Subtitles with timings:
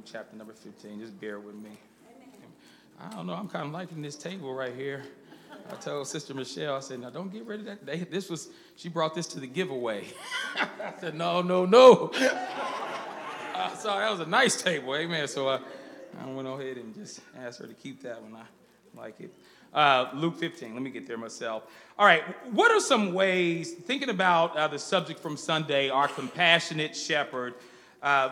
[0.00, 0.98] Luke chapter number 15.
[0.98, 1.68] Just bear with me.
[2.98, 3.34] I don't know.
[3.34, 5.02] I'm kind of liking this table right here.
[5.70, 7.84] I told Sister Michelle, I said, now don't get rid of that.
[7.84, 10.06] They, this was, she brought this to the giveaway.
[10.56, 12.10] I said, no, no, no.
[12.14, 15.28] so that was a nice table, amen.
[15.28, 15.58] So uh,
[16.18, 18.34] I went ahead and just asked her to keep that one.
[18.34, 19.34] I like it.
[19.74, 21.64] Uh, Luke 15, let me get there myself.
[21.98, 22.22] All right,
[22.54, 27.52] what are some ways, thinking about uh, the subject from Sunday, our compassionate shepherd,
[28.02, 28.30] uh,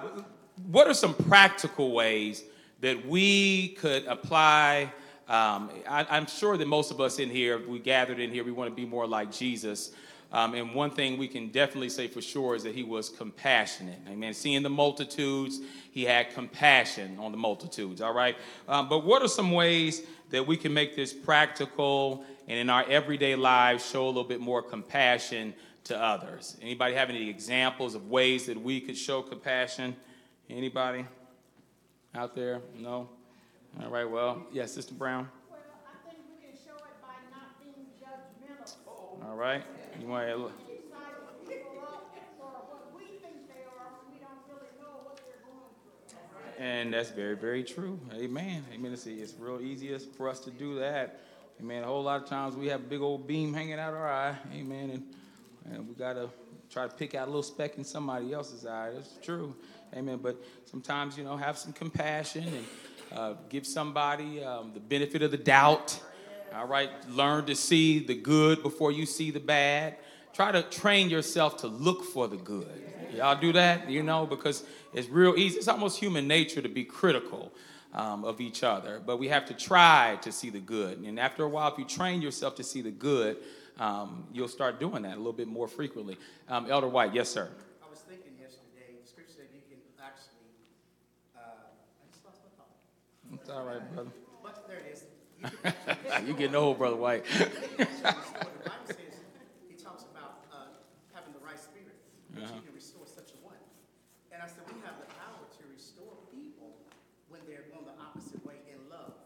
[0.66, 2.42] what are some practical ways
[2.80, 4.92] that we could apply?
[5.28, 8.52] Um, I, am sure that most of us in here, we gathered in here, we
[8.52, 9.92] want to be more like Jesus.
[10.30, 13.98] Um, and one thing we can definitely say for sure is that he was compassionate.
[14.08, 14.34] Amen.
[14.34, 15.60] Seeing the multitudes,
[15.90, 18.00] he had compassion on the multitudes.
[18.00, 18.36] All right.
[18.68, 22.84] Um, but what are some ways that we can make this practical and in our
[22.88, 26.58] everyday lives show a little bit more compassion to others?
[26.60, 29.96] Anybody have any examples of ways that we could show compassion?
[30.50, 31.04] Anybody
[32.14, 32.62] out there?
[32.74, 33.08] No?
[33.82, 35.28] All right, well, yes, Sister Brown.
[35.50, 39.28] Well, I think we can show it by not being judgmental.
[39.28, 39.62] All right.
[40.00, 40.52] You want to Sizing
[41.46, 45.44] people up for what we think they are when we don't really know what they're
[45.44, 45.68] going
[46.08, 46.64] through.
[46.64, 48.00] And that's very, very true.
[48.14, 48.64] Amen.
[48.72, 48.92] Amen.
[48.92, 51.20] It's, it's real easy for us to do that.
[51.60, 51.82] Amen.
[51.82, 54.36] A whole lot of times we have a big old beam hanging out our eye.
[54.54, 54.90] Amen.
[54.90, 56.30] And, and we got to
[56.70, 58.92] try to pick out a little speck in somebody else's eye.
[58.94, 59.54] That's true.
[59.94, 60.18] Amen.
[60.22, 62.66] But sometimes, you know, have some compassion and
[63.12, 66.00] uh, give somebody um, the benefit of the doubt.
[66.54, 66.90] All right.
[67.10, 69.96] Learn to see the good before you see the bad.
[70.32, 72.84] Try to train yourself to look for the good.
[73.14, 75.56] Y'all do that, you know, because it's real easy.
[75.56, 77.52] It's almost human nature to be critical
[77.94, 80.98] um, of each other, but we have to try to see the good.
[80.98, 83.38] And after a while, if you train yourself to see the good,
[83.78, 86.16] um, you'll start doing that a little bit more frequently.
[86.48, 87.48] Um, Elder White, yes, sir.
[93.48, 94.10] It's all right, brother.
[94.44, 95.08] But there it is.
[96.28, 97.24] you getting old, brother White.
[97.24, 98.92] the Bible
[99.64, 100.68] he talks about uh,
[101.14, 101.96] having the right spirit,
[102.36, 102.52] that uh-huh.
[102.56, 103.56] you can restore such a one.
[104.32, 106.76] And I said we have the power to restore people
[107.32, 109.16] when they're going the opposite way in love.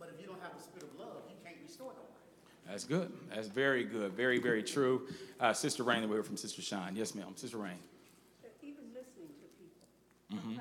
[0.00, 2.18] But if you don't have the spirit of love, you can't restore nobody.
[2.66, 3.12] That's good.
[3.30, 4.10] That's very good.
[4.10, 5.06] Very, very true.
[5.38, 6.96] Uh, Sister Rain, we heard from Sister Shine.
[6.96, 7.30] Yes, ma'am.
[7.36, 7.78] Sister Rain.
[8.58, 9.86] Even listening to people.
[10.34, 10.57] Mm-hmm.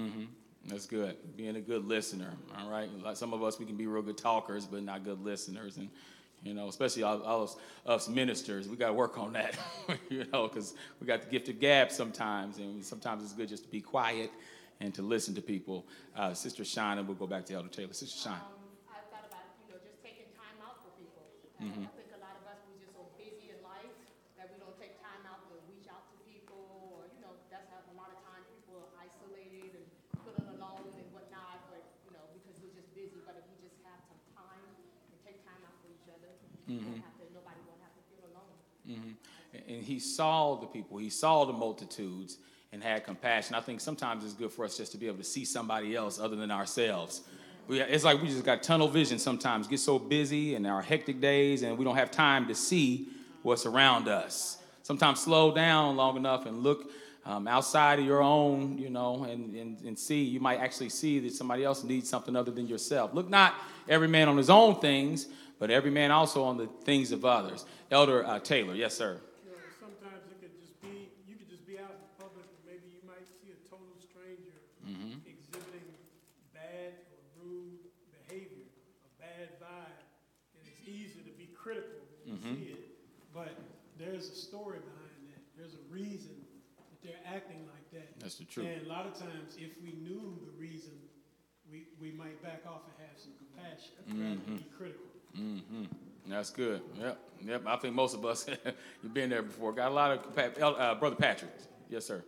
[0.00, 0.24] Mm-hmm.
[0.66, 1.16] That's good.
[1.36, 2.32] Being a good listener.
[2.58, 2.88] All right.
[3.02, 5.76] Like some of us, we can be real good talkers, but not good listeners.
[5.78, 5.88] And
[6.42, 9.58] you know, especially all, all us, us, ministers, we got to work on that.
[10.08, 13.64] you know, because we got the gift of gab sometimes, and sometimes it's good just
[13.64, 14.30] to be quiet
[14.80, 15.86] and to listen to people.
[16.16, 17.92] Uh, Sister Shine, and we'll go back to Elder Taylor.
[17.92, 18.34] Sister Shine.
[18.34, 18.40] Um,
[18.88, 21.28] I thought about you know just taking time out for people.
[21.60, 21.84] Mm-hmm.
[39.70, 42.38] and he saw the people, he saw the multitudes
[42.72, 43.56] and had compassion.
[43.56, 46.20] I think sometimes it's good for us just to be able to see somebody else
[46.20, 47.22] other than ourselves.
[47.66, 51.20] We, it's like we just got tunnel vision sometimes, get so busy in our hectic
[51.20, 53.08] days, and we don't have time to see
[53.42, 54.58] what's around us.
[54.84, 56.92] Sometimes slow down long enough and look
[57.24, 60.22] um, outside of your own, you know, and, and, and see.
[60.22, 63.12] You might actually see that somebody else needs something other than yourself.
[63.12, 63.54] Look not
[63.88, 65.26] every man on his own things,
[65.58, 67.66] but every man also on the things of others.
[67.90, 69.20] Elder uh, Taylor, yes, sir.
[84.20, 85.40] there's a story behind that.
[85.56, 86.36] There's a reason
[86.76, 88.19] that they're acting like that.
[88.30, 88.68] That's the truth.
[88.68, 90.92] And a lot of times, if we knew the reason,
[91.68, 94.22] we, we might back off and have some compassion mm-hmm.
[94.22, 95.04] rather than be critical.
[95.36, 96.30] Mm-hmm.
[96.30, 96.80] That's good.
[97.00, 97.18] Yep.
[97.44, 97.62] Yep.
[97.66, 98.46] I think most of us,
[99.02, 99.72] you've been there before.
[99.72, 100.62] Got a lot of compassion.
[100.62, 101.50] Uh, Brother Patrick.
[101.88, 102.22] Yes, sir.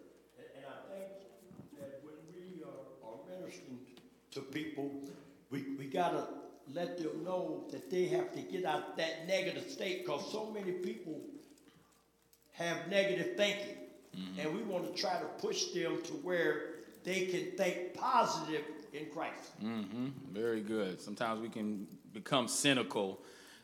[0.56, 1.08] And I think
[1.78, 3.78] that when we are, are ministering
[4.32, 4.90] to people,
[5.50, 6.26] we, we got to
[6.74, 10.72] let them know that they have to get out that negative state because so many
[10.72, 11.20] people
[12.54, 13.76] have negative thinking.
[14.16, 14.40] Mm-hmm.
[14.40, 16.62] And we want to try to push them to where
[17.04, 18.62] they can think positive
[18.92, 19.62] in Christ.
[19.62, 20.08] Mm-hmm.
[20.32, 21.00] Very good.
[21.00, 23.20] Sometimes we can become cynical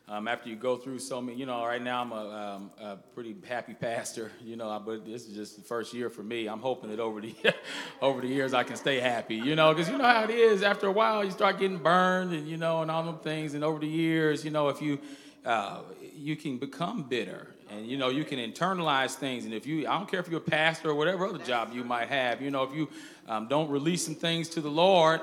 [0.09, 1.37] um, after you go through so many.
[1.37, 4.31] You know, right now I'm a, um, a, pretty happy pastor.
[4.43, 6.47] You know, but this is just the first year for me.
[6.47, 7.35] I'm hoping that over the
[8.01, 9.35] over the years I can stay happy.
[9.35, 10.63] You know, because you know how it is.
[10.63, 13.53] After a while, you start getting burned, and you know, and all them things.
[13.53, 14.99] And over the years, you know, if you
[15.45, 15.81] uh,
[16.15, 19.45] you can become bitter and you know you can internalize things.
[19.45, 21.83] And if you i don't care if you're a pastor or whatever other job you
[21.83, 22.89] might have you know if you
[23.27, 25.21] um, don't release some things to the lord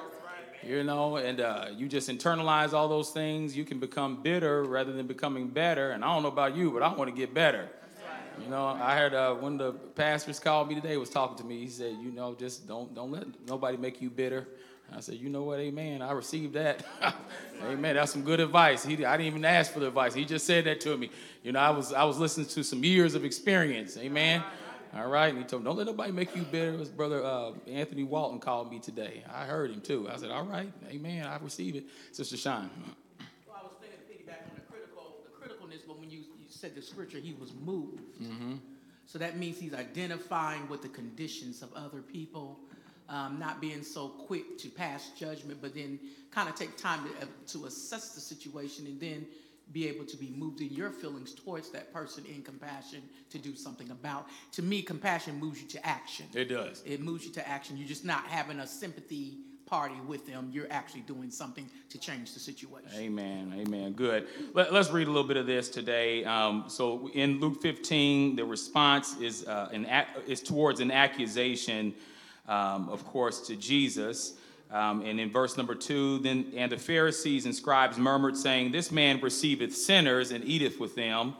[0.64, 4.92] you know and uh, you just internalize all those things you can become bitter rather
[4.92, 5.90] than becoming better.
[5.90, 7.68] And i don't know about you but i want to get better.
[8.42, 11.44] You know i heard uh, one of the pastors called me today was talking to
[11.44, 11.60] me.
[11.60, 14.46] He said you know just don't don't let nobody make you bitter
[14.94, 16.00] I said, you know what, amen.
[16.00, 16.84] I received that.
[17.64, 17.96] amen.
[17.96, 18.84] That's some good advice.
[18.84, 20.14] He, I didn't even ask for the advice.
[20.14, 21.10] He just said that to me.
[21.42, 23.96] You know, I was I was listening to some years of experience.
[23.96, 24.42] Amen.
[24.94, 25.28] All right.
[25.28, 26.72] And he told me, don't let nobody make you bitter.
[26.72, 29.24] His brother uh, Anthony Walton called me today.
[29.32, 30.08] I heard him too.
[30.10, 31.26] I said, all right, amen.
[31.26, 31.84] I receive it.
[32.12, 32.70] Sister Shine.
[33.46, 36.46] Well, I was thinking to piggyback on the critical, the criticalness, but when you, you
[36.48, 38.00] said the scripture, he was moved.
[39.06, 42.58] So that means he's identifying with the conditions of other people,
[43.08, 45.98] um, not being so quick to pass judgment, but then
[46.30, 49.26] kind of take time to, uh, to assess the situation and then
[49.72, 53.56] be able to be moved in your feelings towards that person in compassion to do
[53.56, 54.26] something about.
[54.52, 56.26] To me, compassion moves you to action.
[56.34, 56.82] It does.
[56.86, 57.76] It moves you to action.
[57.76, 60.50] You're just not having a sympathy party with them.
[60.52, 62.88] You're actually doing something to change the situation.
[62.94, 63.52] Amen.
[63.56, 63.92] Amen.
[63.92, 64.28] Good.
[64.54, 66.24] Let, us read a little bit of this today.
[66.24, 71.94] Um, so in Luke 15, the response is uh, an ac- is towards an accusation,
[72.48, 74.34] um, of course, to Jesus.
[74.70, 78.90] Um, and in verse number two, then and the Pharisees and scribes murmured, saying, "This
[78.90, 81.34] man receiveth sinners and eateth with them."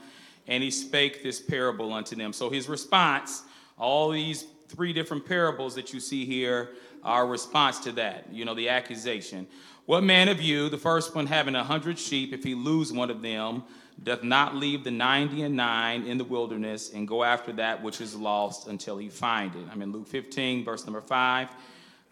[0.46, 2.32] And he spake this parable unto them.
[2.32, 3.42] So his response,
[3.78, 6.70] all these three different parables that you see here,
[7.02, 8.32] are a response to that.
[8.32, 9.48] You know, the accusation.
[9.86, 13.10] What man of you, the first one having a hundred sheep, if he lose one
[13.10, 13.62] of them,
[14.02, 18.00] doth not leave the ninety and nine in the wilderness and go after that which
[18.00, 19.66] is lost until he find it?
[19.72, 21.48] I'm in Luke 15, verse number 5.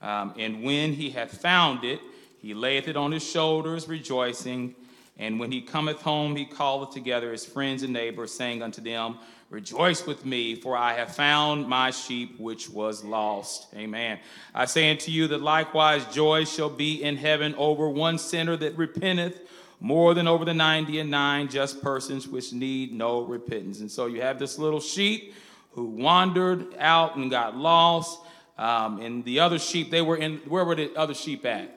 [0.03, 2.01] Um, and when he hath found it,
[2.39, 4.75] he layeth it on his shoulders, rejoicing.
[5.19, 9.19] And when he cometh home, he calleth together his friends and neighbors, saying unto them,
[9.51, 13.69] Rejoice with me, for I have found my sheep which was lost.
[13.75, 14.19] Amen.
[14.53, 18.77] I say unto you that likewise joy shall be in heaven over one sinner that
[18.77, 19.41] repenteth
[19.85, 23.81] more than over the ninety and nine just persons which need no repentance.
[23.81, 25.35] And so you have this little sheep
[25.73, 28.19] who wandered out and got lost.
[28.57, 31.69] Um, and the other sheep, they were in, where were the other sheep at?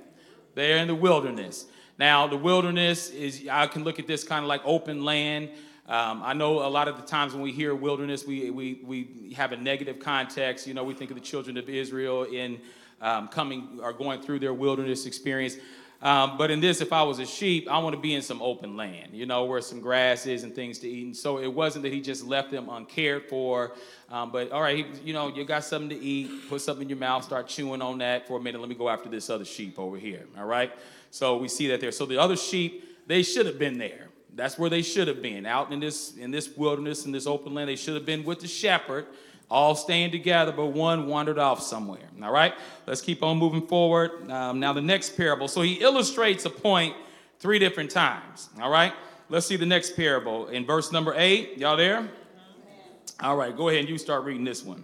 [0.56, 1.65] They're in the wilderness.
[2.00, 5.50] Now, the wilderness is, I can look at this kind of like open land.
[5.89, 9.33] Um, I know a lot of the times when we hear wilderness, we, we, we
[9.36, 10.65] have a negative context.
[10.65, 12.60] You know, we think of the children of Israel in
[13.01, 15.57] um, coming or going through their wilderness experience.
[16.01, 18.39] Um, but in this, if I was a sheep, I want to be in some
[18.41, 21.05] open land, you know, where some grass is and things to eat.
[21.05, 23.73] And so it wasn't that he just left them uncared for.
[24.09, 26.89] Um, but all right, he, you know, you got something to eat, put something in
[26.89, 28.61] your mouth, start chewing on that for a minute.
[28.61, 30.25] Let me go after this other sheep over here.
[30.38, 30.71] All right.
[31.09, 31.91] So we see that there.
[31.91, 34.09] So the other sheep, they should have been there.
[34.35, 37.55] That's where they should have been, out in this in this wilderness, in this open
[37.55, 37.69] land.
[37.69, 39.07] They should have been with the shepherd,
[39.49, 42.09] all staying together, but one wandered off somewhere.
[42.21, 42.53] All right,
[42.85, 44.29] let's keep on moving forward.
[44.29, 45.47] Um, now, the next parable.
[45.47, 46.95] So he illustrates a point
[47.39, 48.49] three different times.
[48.61, 48.94] All right,
[49.29, 51.57] let's see the next parable in verse number eight.
[51.57, 52.09] Y'all there?
[53.21, 54.83] All right, go ahead and you start reading this one.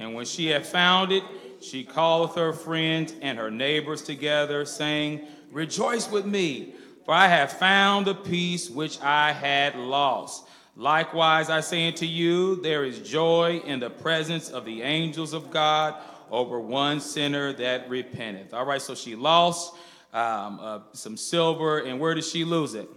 [0.00, 1.22] And when she had found it,
[1.60, 5.20] she calleth her friends and her neighbors together, saying,
[5.52, 10.48] Rejoice with me, for I have found the piece which I had lost.
[10.74, 15.50] Likewise, I say unto you, there is joy in the presence of the angels of
[15.50, 15.94] God
[16.30, 18.54] over one sinner that repenteth.
[18.54, 19.74] All right, so she lost
[20.14, 22.88] um, uh, some silver, and where did she lose it?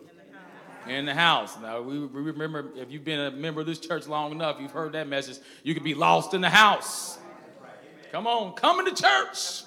[0.88, 1.58] In the house.
[1.62, 4.72] Now, we we remember if you've been a member of this church long enough, you've
[4.72, 5.38] heard that message.
[5.64, 7.18] You could be lost in the house.
[8.12, 9.64] Come on, come to church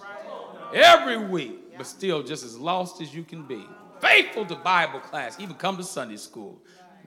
[0.72, 3.66] every week, but still just as lost as you can be.
[4.00, 6.60] Faithful to Bible class, even come to Sunday school.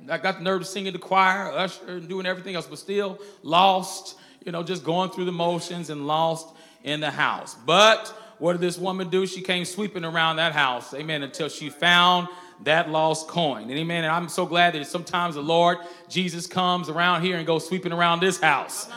[0.09, 2.79] I got the nerve to sing in the choir, usher, and doing everything else, but
[2.79, 6.47] still lost, you know, just going through the motions and lost
[6.83, 7.55] in the house.
[7.65, 8.07] But
[8.39, 9.27] what did this woman do?
[9.27, 12.27] She came sweeping around that house, amen, until she found
[12.63, 13.69] that lost coin.
[13.71, 14.03] Amen.
[14.03, 17.93] And I'm so glad that sometimes the Lord Jesus comes around here and goes sweeping
[17.93, 18.89] around this house.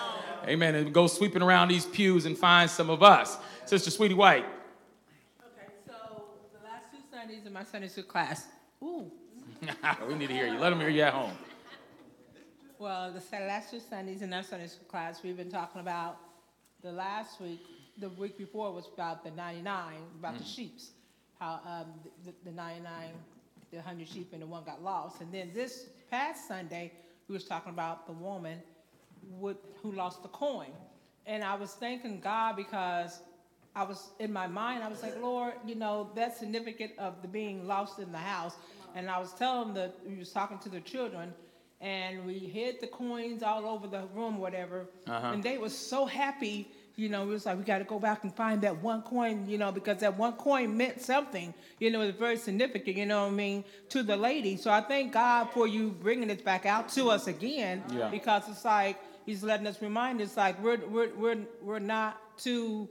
[0.46, 0.74] Amen.
[0.74, 3.38] And goes sweeping around these pews and finds some of us.
[3.64, 4.44] Sister Sweetie White.
[5.40, 8.46] Okay, so the last two Sundays in my Sunday school class.
[8.82, 9.10] Ooh.
[10.08, 10.58] we need to hear you.
[10.58, 11.32] Let them hear you at home.
[12.78, 16.18] Well, the last two Sundays in our Sunday school class, we've been talking about
[16.82, 17.60] the last week,
[17.96, 20.90] the week before was about the 99, about the sheeps,
[21.38, 21.86] how um,
[22.24, 23.10] the, the 99,
[23.72, 25.20] the 100 sheep, and the one got lost.
[25.20, 26.92] And then this past Sunday,
[27.26, 28.58] we was talking about the woman
[29.40, 30.70] with, who lost the coin.
[31.26, 33.20] And I was thanking God because
[33.74, 37.28] I was, in my mind, I was like, Lord, you know, that's significant of the
[37.28, 38.54] being lost in the house.
[38.94, 41.32] And I was telling the, we was talking to the children,
[41.80, 44.86] and we hid the coins all over the room, whatever.
[45.06, 45.32] Uh-huh.
[45.32, 48.22] And they were so happy, you know, it was like, we got to go back
[48.24, 52.02] and find that one coin, you know, because that one coin meant something, you know,
[52.02, 54.56] it was very significant, you know what I mean, to the lady.
[54.56, 58.08] So I thank God for you bringing this back out to us again, Yeah.
[58.08, 62.88] because it's like, he's letting us remind us, like, we're, we're, we're, we're not too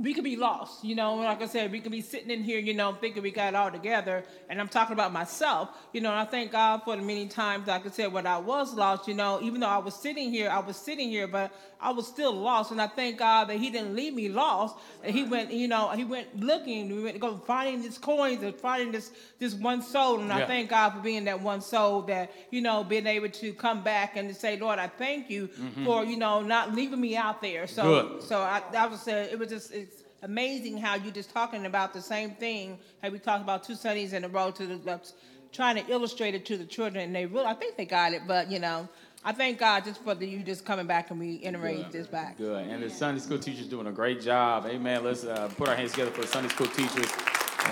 [0.00, 2.60] we could be lost, you know, like I said, we could be sitting in here,
[2.60, 4.22] you know, thinking we got it all together.
[4.48, 7.66] And I'm talking about myself, you know, and I thank God for the many times,
[7.66, 10.50] like I said, when I was lost, you know, even though I was sitting here,
[10.50, 12.70] I was sitting here, but I was still lost.
[12.70, 14.76] And I thank God that He didn't leave me lost.
[15.02, 18.44] And He went, you know, He went looking, we went to go finding these coins
[18.44, 20.20] and finding this this one soul.
[20.20, 23.52] And I thank God for being that one soul that, you know, being able to
[23.52, 25.84] come back and to say, Lord, I thank you mm-hmm.
[25.84, 27.66] for, you know, not leaving me out there.
[27.66, 28.22] So Good.
[28.22, 29.87] so I, I was say it was just it's
[30.22, 32.78] amazing how you're just talking about the same thing.
[33.02, 35.14] How we talked about two Sundays in a row to the that's
[35.52, 38.22] trying to illustrate it to the children, and they really I think they got it.
[38.26, 38.88] But you know,
[39.24, 42.38] I thank God just for the, you just coming back and reiterating this back.
[42.38, 42.66] Good.
[42.66, 44.66] And the Sunday school teachers doing a great job.
[44.66, 45.04] Amen.
[45.04, 47.10] Let's uh, put our hands together for the Sunday school teachers.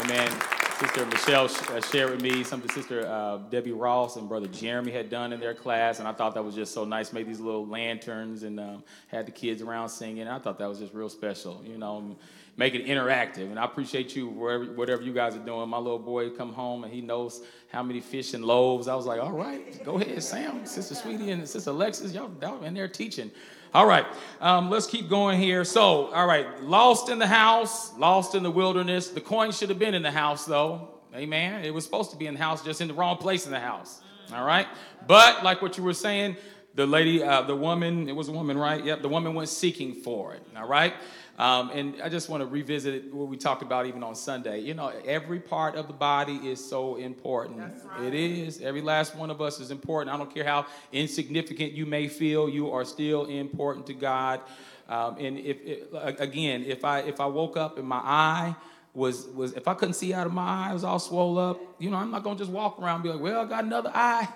[0.00, 0.65] Amen.
[0.78, 5.08] Sister Michelle uh, shared with me something Sister uh, Debbie Ross and Brother Jeremy had
[5.08, 7.14] done in their class, and I thought that was just so nice.
[7.14, 10.28] Made these little lanterns and um, had the kids around singing.
[10.28, 12.14] I thought that was just real special, you know,
[12.58, 13.48] make it interactive.
[13.50, 15.66] And I appreciate you, wherever, whatever you guys are doing.
[15.70, 17.40] My little boy come home and he knows
[17.72, 18.86] how many fish and loaves.
[18.86, 22.62] I was like, all right, go ahead, Sam, Sister Sweetie, and Sister Alexis, y'all, y'all
[22.64, 23.30] in there teaching.
[23.74, 24.06] All right,
[24.40, 25.64] um, let's keep going here.
[25.64, 29.08] So, all right, lost in the house, lost in the wilderness.
[29.08, 30.88] The coin should have been in the house, though.
[31.14, 31.64] Amen.
[31.64, 33.60] It was supposed to be in the house, just in the wrong place in the
[33.60, 34.00] house.
[34.32, 34.66] All right,
[35.06, 36.36] but like what you were saying,
[36.74, 38.84] the lady, uh, the woman, it was a woman, right?
[38.84, 40.42] Yep, the woman went seeking for it.
[40.56, 40.94] All right.
[41.38, 44.60] Um, and I just want to revisit what we talked about even on Sunday.
[44.60, 47.60] You know, every part of the body is so important.
[48.02, 48.62] It is.
[48.62, 50.14] Every last one of us is important.
[50.14, 54.40] I don't care how insignificant you may feel, you are still important to God.
[54.88, 58.56] Um, and if, if again, if I if I woke up and my eye
[58.94, 61.60] was was if I couldn't see out of my eye, it was all swole up.
[61.78, 63.90] You know, I'm not gonna just walk around and be like, well, I got another
[63.92, 64.28] eye.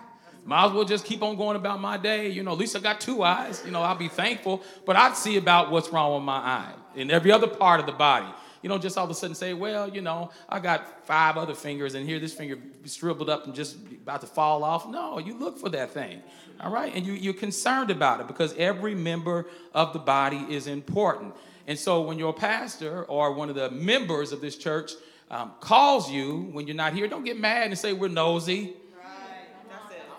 [0.44, 2.28] Might as well just keep on going about my day.
[2.30, 3.62] You know, at least I got two eyes.
[3.64, 4.62] You know, I'll be thankful.
[4.84, 7.92] But I'd see about what's wrong with my eye in every other part of the
[7.92, 8.26] body.
[8.62, 11.54] You know, just all of a sudden say, well, you know, I got five other
[11.54, 14.86] fingers and here this finger shriveled up and just about to fall off.
[14.86, 16.22] No, you look for that thing.
[16.60, 16.94] All right?
[16.94, 21.34] And you, you're concerned about it because every member of the body is important.
[21.66, 24.92] And so when your pastor or one of the members of this church
[25.30, 28.74] um, calls you when you're not here, don't get mad and say, we're nosy.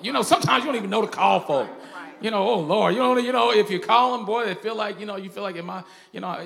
[0.02, 1.70] You know, sometimes you don't even know to call folk.
[2.22, 4.76] You know, oh Lord, you know, you know, if you call them, boy, they feel
[4.76, 6.40] like, you know, you feel like, am I, you know,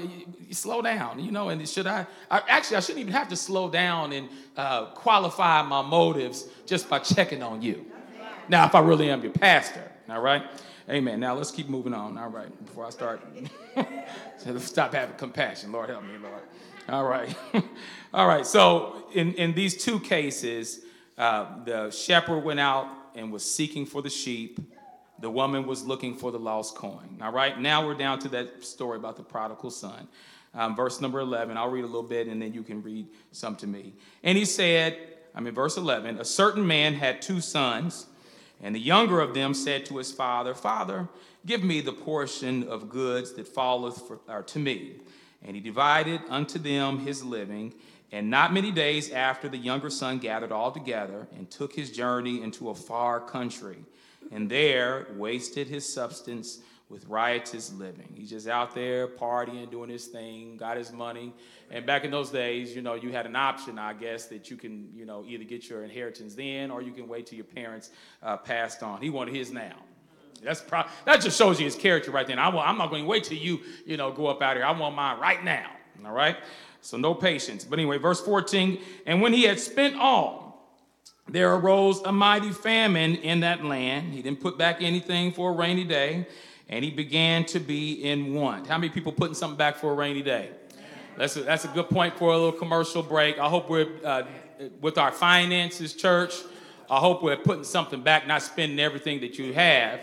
[0.48, 3.36] you, slow down, you know, and should I, I, actually, I shouldn't even have to
[3.36, 7.86] slow down and uh, qualify my motives just by checking on you.
[8.48, 10.44] Now, if I really am your pastor, all right?
[10.88, 11.20] Amen.
[11.20, 12.16] Now let's keep moving on.
[12.18, 13.22] All right, before I start,
[14.60, 15.72] stop having compassion.
[15.72, 16.42] Lord help me, Lord.
[16.88, 17.36] All right,
[18.14, 18.46] all right.
[18.46, 20.82] So in in these two cases,
[21.18, 24.60] uh, the shepherd went out and was seeking for the sheep.
[25.20, 27.20] The woman was looking for the lost coin.
[27.22, 30.08] All right, now we're down to that story about the prodigal son.
[30.54, 33.56] Um, verse number 11, I'll read a little bit and then you can read some
[33.58, 33.94] to me.
[34.24, 34.98] And he said,
[35.36, 38.08] I'm in verse 11, a certain man had two sons,
[38.62, 41.10] and the younger of them said to his father, Father,
[41.46, 44.94] give me the portion of goods that falleth for, or to me.
[45.44, 47.74] And he divided unto them his living.
[48.14, 52.42] And not many days after, the younger son gathered all together and took his journey
[52.42, 53.84] into a far country,
[54.32, 58.08] and there wasted his substance with riotous living.
[58.14, 61.34] He's just out there partying, doing his thing, got his money.
[61.72, 64.58] And back in those days, you know, you had an option, I guess, that you
[64.58, 67.90] can, you know, either get your inheritance then or you can wait till your parents
[68.22, 69.02] uh, passed on.
[69.02, 69.78] He wanted his now.
[70.44, 72.38] That's pro- that just shows you his character right then.
[72.38, 74.66] I'm not going to wait till you, you know, go up out here.
[74.66, 75.72] I want mine right now.
[76.06, 76.38] All right.
[76.82, 77.66] So no patience.
[77.66, 78.80] But anyway, verse 14.
[79.08, 80.45] And when he had spent all,
[81.28, 84.14] there arose a mighty famine in that land.
[84.14, 86.28] He didn't put back anything for a rainy day,
[86.70, 88.68] and he began to be in want.
[88.68, 90.52] How many people putting something back for a rainy day?
[91.18, 93.40] That's a, that's a good point for a little commercial break.
[93.40, 94.24] I hope we're uh,
[94.82, 96.36] with our finances, church.
[96.90, 100.02] I hope we're putting something back, not spending everything that you have.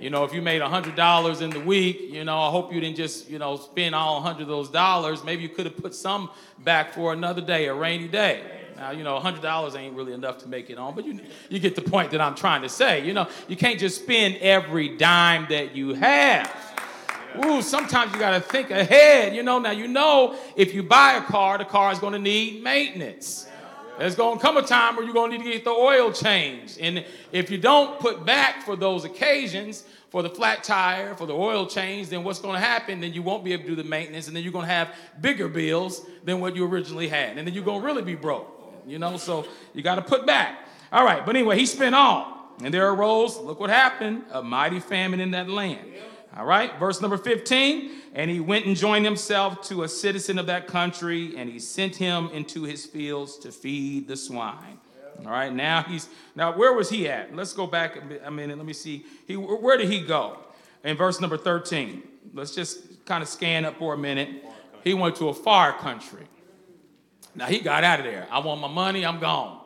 [0.00, 2.96] You know, if you made $100 in the week, you know, I hope you didn't
[2.96, 5.22] just, you know, spend all 100 of those dollars.
[5.22, 8.61] Maybe you could have put some back for another day, a rainy day.
[8.82, 11.76] Now, you know, $100 ain't really enough to make it on, but you, you get
[11.76, 13.06] the point that I'm trying to say.
[13.06, 16.52] You know, you can't just spend every dime that you have.
[17.44, 19.36] Ooh, sometimes you got to think ahead.
[19.36, 22.18] You know, now you know if you buy a car, the car is going to
[22.18, 23.46] need maintenance.
[24.00, 26.10] There's going to come a time where you're going to need to get the oil
[26.10, 26.80] changed.
[26.80, 31.34] And if you don't put back for those occasions, for the flat tire, for the
[31.34, 33.00] oil change, then what's going to happen?
[33.00, 34.92] Then you won't be able to do the maintenance, and then you're going to have
[35.20, 37.38] bigger bills than what you originally had.
[37.38, 39.16] And then you're going to really be broke, you know?
[39.16, 40.66] So you got to put back.
[40.92, 42.54] All right, but anyway, he spent all.
[42.62, 45.86] And there arose, look what happened, a mighty famine in that land.
[46.36, 47.90] All right, verse number 15.
[48.14, 51.96] And he went and joined himself to a citizen of that country, and he sent
[51.96, 54.78] him into his fields to feed the swine.
[55.24, 57.34] All right, now he's now where was he at?
[57.34, 58.56] Let's go back a minute.
[58.56, 59.04] Let me see.
[59.26, 60.38] He where did he go?
[60.84, 62.02] In verse number 13.
[62.34, 64.44] Let's just kind of scan up for a minute.
[64.82, 66.26] He went to a far country.
[67.34, 68.26] Now he got out of there.
[68.30, 69.60] I want my money, I'm gone.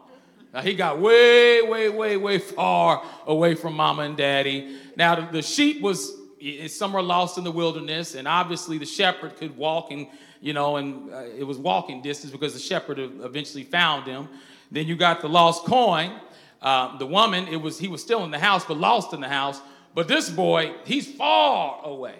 [0.54, 4.78] Now he got way, way, way, way far away from mama and daddy.
[4.96, 6.12] Now the, the sheep was
[6.68, 10.06] somewhere lost in the wilderness, and obviously the shepherd could walk and
[10.40, 14.28] you know, and uh, it was walking distance because the shepherd eventually found him.
[14.70, 16.20] Then you got the lost coin.
[16.60, 19.28] Uh, the woman, it was he was still in the house, but lost in the
[19.28, 19.60] house.
[19.94, 22.16] But this boy, he's far away.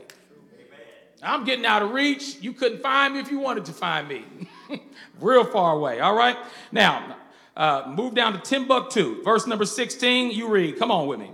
[1.22, 2.36] I'm getting out of reach.
[2.40, 4.24] You couldn't find me if you wanted to find me.
[5.20, 6.00] Real far away.
[6.00, 6.36] All right.
[6.72, 7.16] Now,
[7.56, 10.30] uh, move down to Timbuktu, verse number 16.
[10.30, 10.78] You read.
[10.78, 11.30] Come on with me.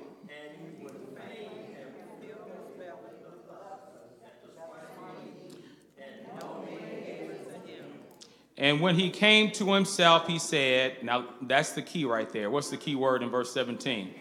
[8.63, 12.49] And when he came to himself, he said, Now that's the key right there.
[12.49, 14.15] What's the key word in verse 17?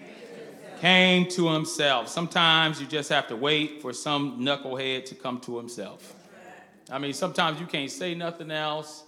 [0.79, 2.07] Came to himself.
[2.07, 6.15] Sometimes you just have to wait for some knucklehead to come to himself.
[6.91, 9.05] I mean, sometimes you can't say nothing else.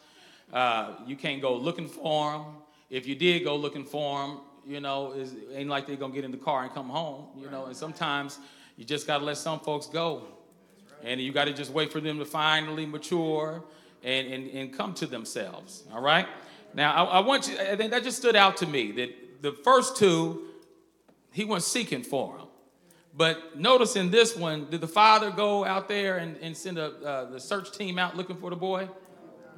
[0.52, 2.42] Uh, you can't go looking for him.
[2.90, 6.24] If you did go looking for him, you know, it ain't like they're gonna get
[6.24, 7.66] in the car and come home, you know.
[7.66, 8.40] And sometimes
[8.78, 10.24] you just gotta let some folks go,
[11.04, 13.64] and you gotta just wait for them to finally mature
[14.04, 15.84] and, and, and come to themselves.
[15.92, 16.28] All right?
[16.74, 19.52] Now, I, I want you, I think that just stood out to me that the
[19.52, 20.48] first two,
[21.32, 22.48] he went seeking for them.
[23.16, 26.86] But notice in this one, did the father go out there and, and send a,
[26.86, 28.90] uh, the search team out looking for the boy?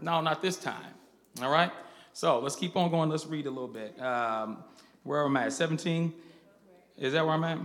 [0.01, 0.93] No, not this time.
[1.41, 1.71] All right?
[2.11, 3.09] So let's keep on going.
[3.09, 3.99] Let's read a little bit.
[4.01, 4.63] Um,
[5.03, 5.53] where am I at?
[5.53, 6.13] 17?
[6.97, 7.59] Is that where I'm at?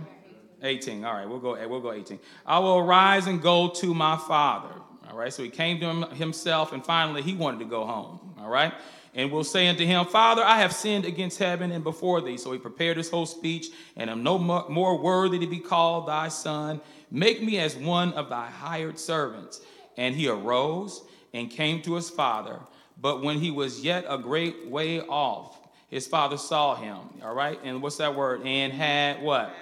[0.63, 1.03] 18.
[1.03, 2.19] All right, we'll go, we'll go 18.
[2.45, 4.73] I will arise and go to my father.
[5.09, 8.30] All right, so he came to him, himself, and finally he wanted to go home.
[8.41, 8.73] All right,
[9.13, 12.37] and will say unto him, Father, I have sinned against heaven and before thee.
[12.37, 16.29] So he prepared his whole speech, and am no more worthy to be called thy
[16.29, 16.81] son.
[17.11, 19.61] Make me as one of thy hired servants.
[19.97, 22.59] And he arose and came to his father.
[22.99, 26.97] But when he was yet a great way off, his father saw him.
[27.21, 28.41] All right, and what's that word?
[28.45, 29.53] And had what?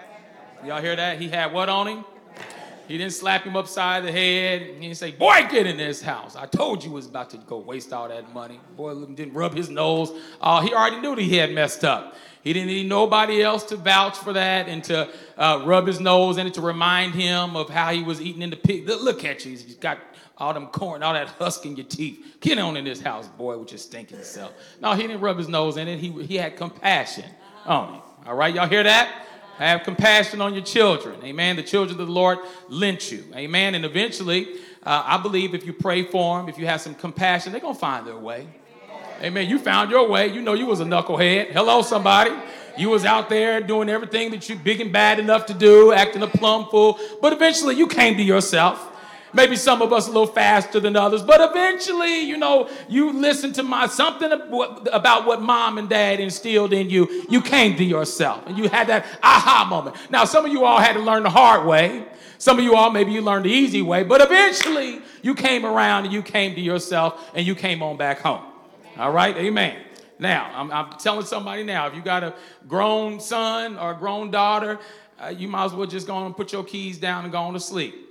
[0.63, 1.19] Y'all hear that?
[1.19, 2.05] He had what on him?
[2.89, 4.61] He didn't slap him upside the head.
[4.61, 6.35] He didn't say, Boy, get in this house.
[6.35, 8.59] I told you was about to go waste all that money.
[8.75, 10.11] Boy didn't rub his nose.
[10.41, 12.15] Uh, he already knew that he had messed up.
[12.41, 16.37] He didn't need nobody else to vouch for that and to uh, rub his nose
[16.37, 18.89] and to remind him of how he was eating in the pig.
[18.89, 19.51] Look at you.
[19.51, 19.99] He's got
[20.39, 22.37] all them corn, all that husk in your teeth.
[22.41, 24.51] Get on in this house, boy, with your stinking self.
[24.81, 25.99] No, he didn't rub his nose in it.
[25.99, 27.25] He, he had compassion
[27.67, 28.01] on him.
[28.25, 29.27] All right, y'all hear that?
[29.59, 31.21] Have compassion on your children.
[31.21, 31.57] Amen.
[31.57, 33.25] The children of the Lord lent you.
[33.35, 33.75] Amen.
[33.75, 34.47] And eventually,
[34.83, 37.73] uh, I believe if you pray for them, if you have some compassion, they're going
[37.73, 38.47] to find their way.
[39.21, 39.49] Amen.
[39.49, 40.27] You found your way.
[40.27, 41.51] You know you was a knucklehead.
[41.51, 42.31] Hello, somebody.
[42.77, 46.23] You was out there doing everything that you big and bad enough to do, acting
[46.23, 46.97] a plum fool.
[47.21, 48.88] But eventually you came to yourself.
[49.33, 53.53] Maybe some of us a little faster than others, but eventually, you know, you listen
[53.53, 57.25] to my something about what mom and dad instilled in you.
[57.29, 59.95] You came to yourself and you had that aha moment.
[60.09, 62.05] Now, some of you all had to learn the hard way.
[62.39, 66.05] Some of you all maybe you learned the easy way, but eventually you came around
[66.05, 68.43] and you came to yourself and you came on back home.
[68.97, 69.77] All right, amen.
[70.17, 72.33] Now, I'm, I'm telling somebody now, if you got a
[72.67, 74.79] grown son or a grown daughter,
[75.21, 77.53] uh, you might as well just go and put your keys down and go on
[77.53, 78.08] to sleep.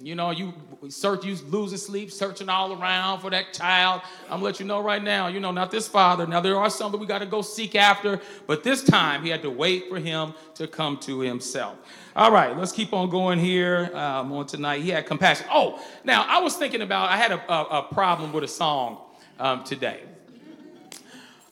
[0.00, 0.54] You know, you
[0.90, 4.02] search, you losing sleep, searching all around for that child.
[4.24, 6.24] I'm gonna let you know right now, you know, not this father.
[6.24, 9.28] Now there are some that we got to go seek after, but this time he
[9.28, 11.76] had to wait for him to come to himself.
[12.14, 14.82] All right, let's keep on going here um, on tonight.
[14.82, 15.46] He had compassion.
[15.52, 18.98] Oh, now I was thinking about, I had a, a, a problem with a song
[19.40, 20.02] um, today,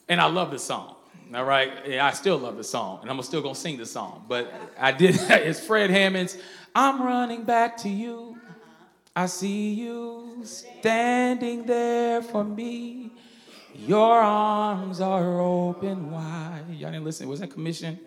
[0.08, 0.94] and I love the song.
[1.34, 4.24] All right, yeah, I still love the song, and I'm still gonna sing the song.
[4.28, 5.16] But I did.
[5.20, 6.38] it's Fred Hammond's
[6.72, 8.35] "I'm Running Back to You."
[9.18, 13.12] I see you standing there for me.
[13.74, 16.64] Your arms are open wide.
[16.72, 17.26] Y'all didn't listen.
[17.26, 17.98] Was that commission?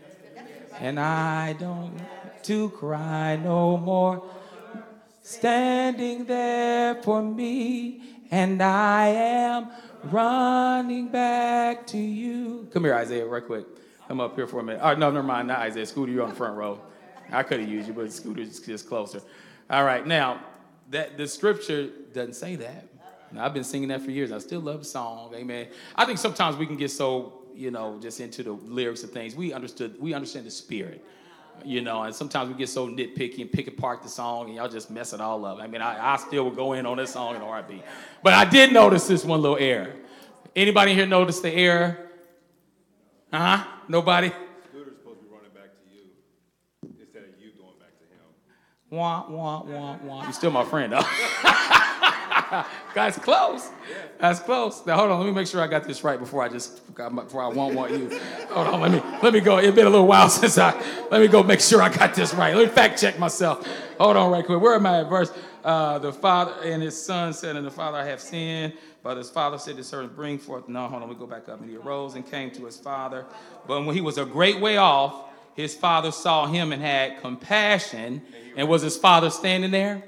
[0.80, 4.24] And I don't have to cry no more.
[5.24, 9.70] Standing there for me, and I am
[10.04, 12.68] running back to you.
[12.72, 13.66] Come here, Isaiah, right quick.
[14.08, 14.82] Come up here for a minute.
[14.84, 15.48] Oh, no, never mind.
[15.48, 15.88] Not Isaiah.
[15.88, 16.80] Scooter, you're on the front row.
[17.32, 19.22] I could have used you, but Scooter's just closer.
[19.72, 20.42] All right, now,
[20.90, 22.86] that the scripture doesn't say that.
[23.32, 24.32] Now, I've been singing that for years.
[24.32, 25.34] I still love the song.
[25.36, 25.68] Amen.
[25.96, 29.36] I think sometimes we can get so, you know, just into the lyrics of things.
[29.36, 31.06] We understood, we understand the spirit.
[31.66, 34.70] You know, and sometimes we get so nitpicky and pick apart the song and y'all
[34.70, 35.60] just mess it all up.
[35.60, 37.84] I mean, I, I still would go in on this song in R&B.
[38.24, 39.94] But I did notice this one little error.
[40.56, 41.98] Anybody here notice the error?
[43.34, 43.64] Uh-huh.
[43.90, 44.30] Nobody?
[44.30, 46.08] Scooter's supposed to be running back to you
[47.00, 48.32] instead of you going back to him.
[48.90, 50.24] Wah, wah, wah, wah.
[50.24, 51.04] You're still my friend, though.
[52.96, 53.70] Guys, close.
[54.20, 54.84] That's close.
[54.86, 57.44] Now hold on, let me make sure I got this right before I just before
[57.44, 58.20] I won't want you.
[58.50, 59.58] Hold on, let me let me go.
[59.58, 60.72] It's been a little while since I
[61.12, 62.56] let me go make sure I got this right.
[62.56, 63.68] Let me fact check myself.
[64.00, 64.60] Hold on, right quick.
[64.60, 65.10] Where am I at?
[65.10, 65.32] Verse
[65.64, 68.74] uh, the father and his son said, and the father I have sinned.
[69.02, 70.68] But his father said to servant, Bring forth.
[70.68, 71.62] No, hold on, we go back up.
[71.62, 73.26] And he arose and came to his father.
[73.68, 78.22] But when he was a great way off, his father saw him and had compassion.
[78.56, 80.04] And was his father standing there?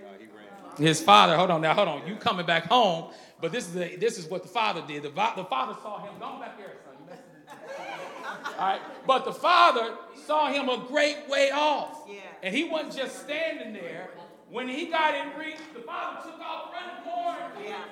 [0.77, 2.07] His father, hold on now, hold on.
[2.07, 5.03] You coming back home, but this is the, this is what the father did.
[5.03, 6.13] The, the father saw him.
[6.19, 6.93] Go back there, son.
[6.99, 8.59] You messing it.
[8.59, 12.07] All right, but the father saw him a great way off,
[12.41, 14.11] and he wasn't just standing there.
[14.49, 17.35] When he got in reach, the father took off running more.
[17.63, 17.83] Yeah.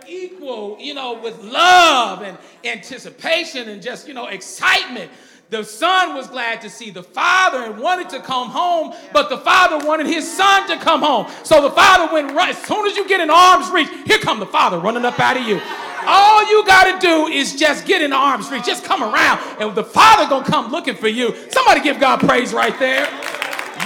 [0.07, 5.11] equal, you know, with love and anticipation and just, you know, excitement.
[5.51, 9.37] The son was glad to see the father and wanted to come home, but the
[9.37, 11.27] father wanted his son to come home.
[11.43, 14.39] So the father went right, as soon as you get in arm's reach, here come
[14.39, 15.61] the father running up out of you.
[16.07, 19.75] All you got to do is just get in arm's reach, just come around, and
[19.75, 21.35] the father gonna come looking for you.
[21.51, 23.05] Somebody give God praise right there.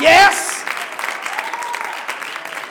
[0.02, 0.49] Yes.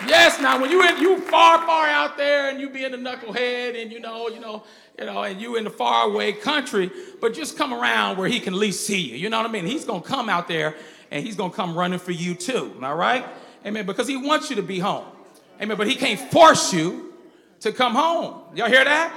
[0.09, 2.99] Yes, now when you in, you far, far out there and you be in the
[2.99, 4.63] knucklehead and you know, you know,
[4.99, 6.91] you know, and you in the faraway country,
[7.21, 9.17] but just come around where he can at least see you.
[9.17, 9.67] You know what I mean?
[9.67, 10.75] He's gonna come out there
[11.11, 12.75] and he's gonna come running for you too.
[12.83, 13.27] All right?
[13.67, 13.85] Amen.
[13.85, 15.05] Because he wants you to be home.
[15.61, 15.77] Amen.
[15.77, 17.13] But he can't force you
[17.61, 18.41] to come home.
[18.55, 19.13] Y'all hear that?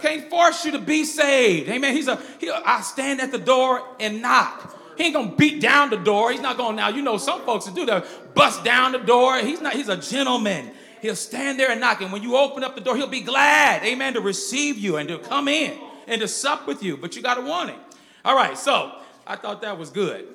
[0.00, 1.68] Can't force you to be saved.
[1.68, 1.94] Amen.
[1.94, 4.75] He's a he, I stand at the door and knock.
[4.96, 6.32] He ain't gonna beat down the door.
[6.32, 6.88] He's not gonna now.
[6.88, 9.38] You know some folks that do that, bust down the door.
[9.38, 9.74] He's not.
[9.74, 10.70] He's a gentleman.
[11.02, 13.84] He'll stand there and knock, and when you open up the door, he'll be glad,
[13.84, 16.96] amen, to receive you and to come in and to sup with you.
[16.96, 17.76] But you gotta want it.
[18.24, 18.56] All right.
[18.56, 18.92] So
[19.26, 20.26] I thought that was good.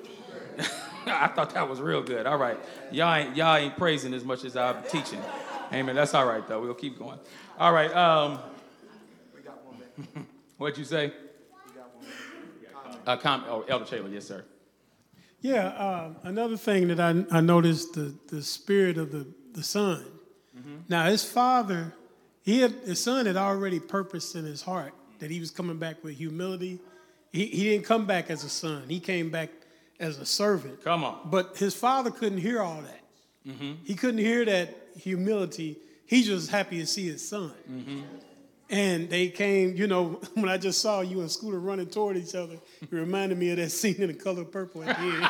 [1.06, 2.26] I thought that was real good.
[2.26, 2.58] All right.
[2.90, 5.20] Y'all ain't y'all ain't praising as much as I'm teaching.
[5.72, 5.96] Amen.
[5.96, 6.60] That's all right though.
[6.60, 7.18] We'll keep going.
[7.58, 7.94] All right.
[7.94, 8.38] Um,
[9.34, 10.26] We got one
[10.58, 11.12] what'd you say?
[13.06, 14.44] Uh, com- oh, Elder Taylor, yes, sir.
[15.42, 20.04] Yeah, uh, another thing that I, I noticed the, the spirit of the, the son.
[20.56, 20.76] Mm-hmm.
[20.88, 21.92] Now, his father,
[22.42, 26.02] he had, his son had already purposed in his heart that he was coming back
[26.04, 26.78] with humility.
[27.32, 29.50] He, he didn't come back as a son, he came back
[29.98, 30.82] as a servant.
[30.84, 31.18] Come on.
[31.24, 33.00] But his father couldn't hear all that.
[33.46, 33.72] Mm-hmm.
[33.84, 35.76] He couldn't hear that humility.
[36.06, 37.52] He just was happy to see his son.
[37.70, 38.00] Mm-hmm.
[38.72, 42.34] And they came, you know, when I just saw you and Scooter running toward each
[42.34, 45.12] other, it reminded me of that scene in the color purple at the end.
[45.12, 45.28] you know,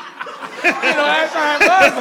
[0.63, 1.93] that's how it was,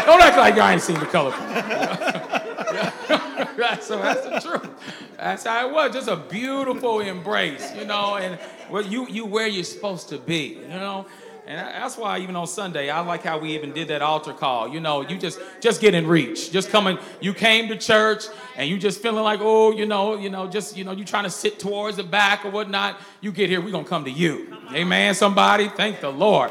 [0.00, 0.06] though.
[0.06, 1.30] Don't act like y'all ain't seen the color.
[1.30, 2.56] Purple.
[3.58, 4.70] right, so that's the truth.
[5.16, 5.92] That's how it was.
[5.92, 8.38] Just a beautiful embrace, you know, and
[8.70, 11.06] well, you you where you're supposed to be, you know.
[11.46, 14.68] And that's why even on Sunday, I like how we even did that altar call.
[14.68, 16.50] You know, you just just get in reach.
[16.50, 18.24] Just coming, you came to church
[18.56, 21.22] and you just feeling like, oh, you know, you know, just you know, you trying
[21.22, 23.00] to sit towards the back or whatnot.
[23.20, 24.56] You get here, we're gonna come to you.
[24.72, 25.14] Amen.
[25.14, 26.50] Somebody, thank the Lord.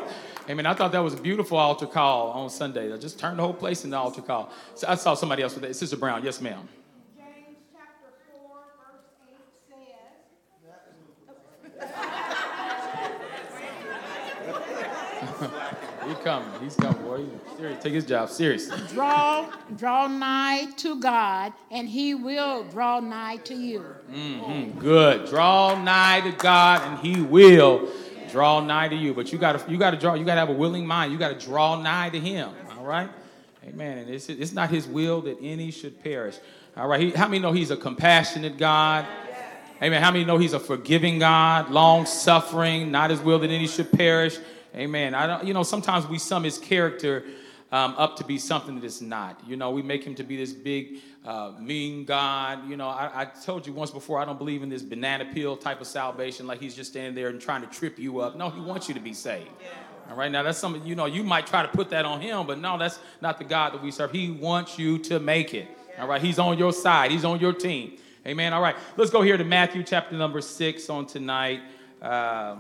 [0.50, 0.66] Amen.
[0.66, 2.94] I thought that was a beautiful altar call on Sunday.
[2.94, 4.50] I just turned the whole place into altar call.
[4.76, 5.76] So I saw somebody else with that.
[5.76, 6.70] Sister Brown, yes, ma'am.
[7.18, 9.82] James chapter four, verse eight says,
[16.08, 16.50] He coming.
[16.62, 17.18] He's coming, boy.
[17.18, 17.84] He's serious.
[17.84, 18.78] Take his job seriously.
[18.94, 23.86] draw, draw nigh to God, and he will draw nigh to you.
[24.12, 25.30] Mm, Good.
[25.30, 27.90] Draw nigh to God, and He will
[28.32, 29.14] draw nigh to you.
[29.14, 30.14] But you gotta, you gotta draw.
[30.14, 31.12] You gotta have a willing mind.
[31.12, 32.50] You gotta draw nigh to Him.
[32.78, 33.10] All right.
[33.66, 33.98] Amen.
[33.98, 36.36] And it's, it's not His will that any should perish.
[36.78, 37.00] All right.
[37.00, 39.06] He, how many know he's a compassionate God?
[39.82, 40.02] Amen.
[40.02, 43.92] How many know he's a forgiving God, long suffering, not his will that any should
[43.92, 44.38] perish?
[44.76, 45.16] Amen.
[45.16, 47.24] I don't, you know, sometimes we sum his character
[47.72, 49.40] um, up to be something that it's not.
[49.48, 52.68] You know, we make him to be this big, uh, mean God.
[52.70, 55.56] You know, I, I told you once before, I don't believe in this banana peel
[55.56, 58.36] type of salvation, like he's just standing there and trying to trip you up.
[58.36, 59.50] No, he wants you to be saved.
[60.10, 62.46] All right, now that's something, you know, you might try to put that on him,
[62.46, 64.12] but no, that's not the God that we serve.
[64.12, 65.68] He wants you to make it.
[66.00, 67.98] All right, he's on your side, he's on your team.
[68.28, 68.54] Amen.
[68.54, 71.62] All right, let's go here to Matthew chapter number six on tonight.
[72.02, 72.58] Uh,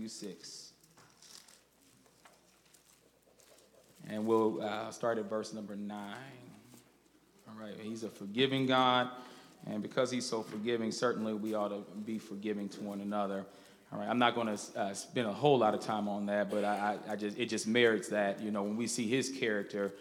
[0.00, 0.72] Matthew 6.
[4.08, 5.98] And we'll uh, start at verse number 9.
[7.46, 9.10] All right, he's a forgiving God.
[9.66, 13.44] And because he's so forgiving, certainly we ought to be forgiving to one another.
[13.92, 16.50] All right, I'm not going to uh, spend a whole lot of time on that,
[16.50, 18.40] but I, I, just it just merits that.
[18.40, 19.92] You know, when we see his character,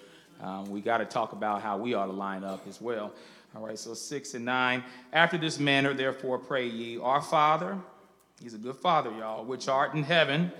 [0.41, 3.11] um, we got to talk about how we ought to line up as well.
[3.53, 4.81] All right, so six and nine.
[5.11, 7.77] After this manner, therefore, pray ye, Our Father,
[8.41, 10.51] He's a good Father, y'all, which art in heaven,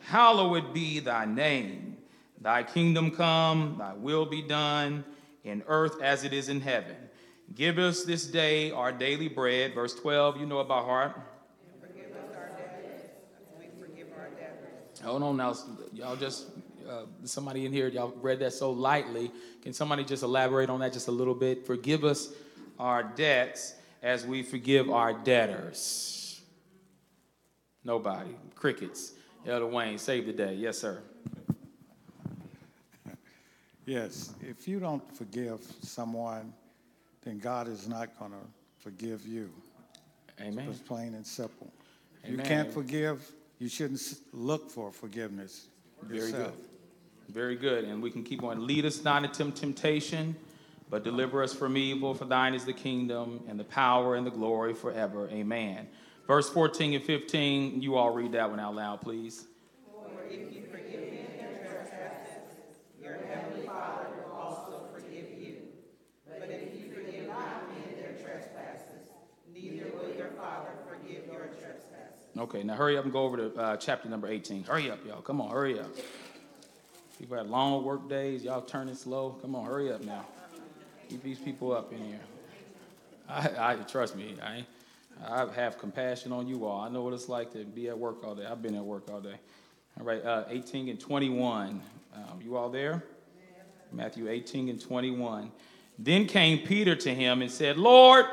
[0.00, 1.98] hallowed be thy name.
[2.40, 5.04] Thy kingdom come, thy will be done
[5.44, 6.96] in earth as it is in heaven.
[7.54, 9.74] Give us this day our daily bread.
[9.74, 11.20] Verse 12, you know it by heart.
[15.04, 15.54] Hold on now,
[15.92, 16.48] y'all just,
[16.88, 19.30] uh, somebody in here, y'all read that so lightly.
[19.62, 21.64] Can somebody just elaborate on that just a little bit?
[21.64, 22.30] Forgive us
[22.78, 26.25] our debts as we forgive our debtors.
[27.86, 28.34] Nobody.
[28.56, 29.12] Crickets.
[29.46, 30.54] Elder Wayne, save the day.
[30.54, 31.00] Yes, sir.
[33.86, 36.52] Yes, if you don't forgive someone,
[37.22, 38.46] then God is not going to
[38.80, 39.48] forgive you.
[40.40, 40.66] Amen.
[40.68, 41.72] It's plain and simple.
[42.24, 42.36] Amen.
[42.36, 45.68] You can't forgive, you shouldn't look for forgiveness
[46.10, 46.32] Yourself.
[46.32, 46.52] Very good.
[47.28, 47.84] Very good.
[47.84, 48.66] And we can keep on.
[48.66, 50.34] Lead us not into temptation,
[50.90, 52.12] but deliver us from evil.
[52.12, 55.28] For thine is the kingdom and the power and the glory forever.
[55.30, 55.86] Amen.
[56.26, 59.46] Verse 14 and 15, you all read that one out loud, please.
[72.38, 74.64] Okay, now hurry up and go over to uh, chapter number 18.
[74.64, 75.22] Hurry up, y'all.
[75.22, 75.90] Come on, hurry up.
[77.18, 78.44] People had long work days.
[78.44, 79.30] Y'all turning slow.
[79.40, 80.26] Come on, hurry up now.
[81.08, 82.20] Keep these people up in here.
[83.28, 84.34] I, I trust me.
[84.42, 84.66] I,
[85.24, 86.80] I have compassion on you all.
[86.80, 88.44] I know what it's like to be at work all day.
[88.44, 89.36] I've been at work all day.
[89.98, 91.80] All right, uh, 18 and 21.
[92.14, 93.04] Um, you all there?
[93.92, 95.50] Matthew 18 and 21.
[95.98, 98.26] Then came Peter to him and said, Lord,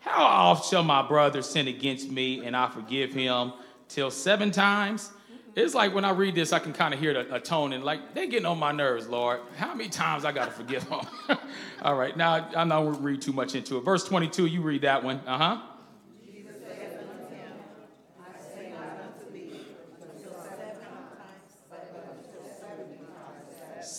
[0.00, 3.52] how oft shall my brother sin against me and I forgive him?
[3.88, 5.12] Till seven times?
[5.54, 7.84] It's like when I read this, I can kind of hear the, a tone and
[7.84, 9.40] like, they're getting on my nerves, Lord.
[9.58, 11.06] How many times I got to forgive them?
[11.82, 13.84] All right, now I'm not going to read too much into it.
[13.84, 15.20] Verse 22, you read that one.
[15.26, 15.60] Uh huh.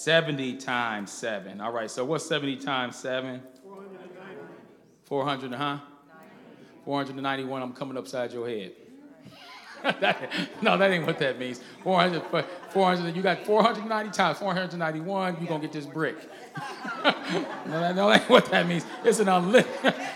[0.03, 1.61] 70 times 7.
[1.61, 3.41] All right, so what's 70 times 7?
[3.63, 4.41] 490.
[5.05, 5.77] 400, huh?
[6.83, 8.73] 491, I'm coming upside your head.
[9.81, 10.29] That-
[10.61, 11.61] no, that ain't what that means.
[11.83, 12.21] 400,
[12.71, 16.17] 400 you got 490 times 491, you're going to get this brick.
[17.05, 17.13] no,
[17.79, 18.85] that, no, that ain't what that means.
[19.05, 19.65] It's an, unli-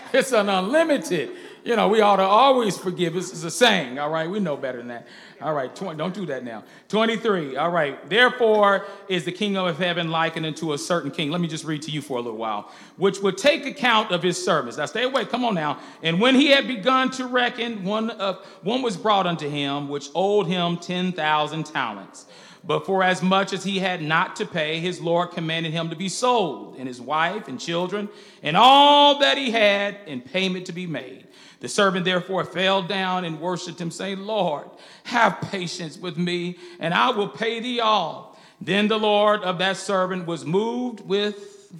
[0.12, 1.30] it's an unlimited.
[1.64, 3.14] You know, we ought to always forgive.
[3.14, 4.28] This is a saying, all right?
[4.28, 5.06] We know better than that.
[5.40, 6.64] All right, 20, don't do that now.
[6.88, 8.08] 23, all right.
[8.08, 11.30] Therefore is the kingdom of heaven likened unto a certain king.
[11.30, 12.72] Let me just read to you for a little while.
[12.96, 14.78] Which would take account of his servants.
[14.78, 15.78] Now stay away, come on now.
[16.02, 20.08] And when he had begun to reckon, one, of, one was brought unto him, which
[20.14, 22.26] owed him 10,000 talents.
[22.64, 25.96] But for as much as he had not to pay, his Lord commanded him to
[25.96, 28.08] be sold, and his wife and children,
[28.42, 31.28] and all that he had, in payment to be made.
[31.60, 34.68] The servant therefore fell down and worshipped him, saying, Lord,
[35.04, 38.38] have patience with me, and I will pay thee all.
[38.60, 41.72] Then the Lord of that servant was moved with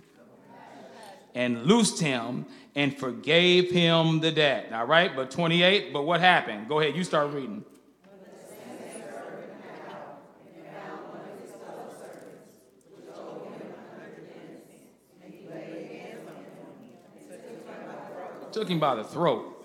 [1.35, 4.73] and loosed him and forgave him the debt.
[4.73, 6.69] All right, but 28, but what happened?
[6.69, 7.65] Go ahead, you start reading.
[18.51, 19.58] Took him by the throat.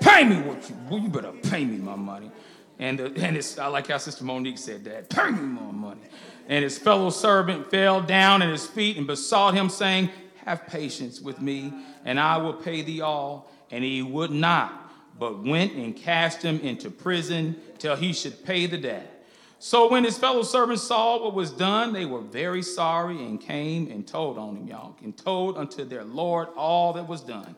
[0.00, 2.30] Pay me what you, well, you better pay me my money.
[2.78, 6.02] And, the, and it's, I like how Sister Monique said that, pay me my money.
[6.48, 10.10] And his fellow servant fell down at his feet and besought him, saying,
[10.44, 11.72] Have patience with me,
[12.04, 13.50] and I will pay thee all.
[13.70, 18.66] And he would not, but went and cast him into prison till he should pay
[18.66, 19.16] the debt.
[19.58, 23.90] So when his fellow servants saw what was done, they were very sorry and came
[23.90, 27.56] and told on him, y'all, and told unto their Lord all that was done.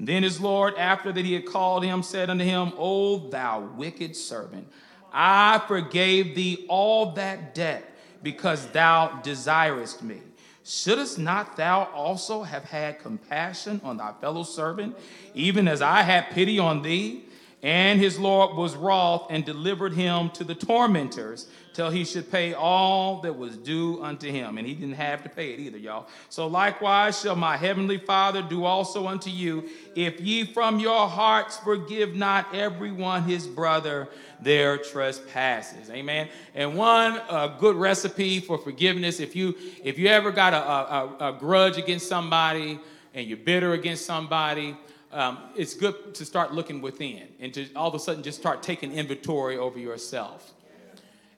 [0.00, 3.60] And then his Lord, after that he had called him, said unto him, O thou
[3.76, 4.66] wicked servant,
[5.12, 7.84] I forgave thee all that debt
[8.22, 10.22] because thou desirest me.
[10.64, 14.96] Shouldst not thou also have had compassion on thy fellow servant,
[15.34, 17.26] even as I had pity on thee?
[17.62, 22.54] And his Lord was wroth and delivered him to the tormentors till he should pay
[22.54, 24.56] all that was due unto him.
[24.56, 26.08] And he didn't have to pay it either, y'all.
[26.30, 31.58] So likewise shall my heavenly Father do also unto you, if ye from your hearts
[31.58, 34.08] forgive not everyone his brother
[34.40, 35.90] their trespasses.
[35.90, 36.28] Amen.
[36.54, 41.28] And one uh, good recipe for forgiveness, if you if you ever got a, a,
[41.28, 42.80] a grudge against somebody
[43.12, 44.76] and you're bitter against somebody,
[45.12, 48.62] um, it's good to start looking within and to all of a sudden just start
[48.62, 50.52] taking inventory over yourself.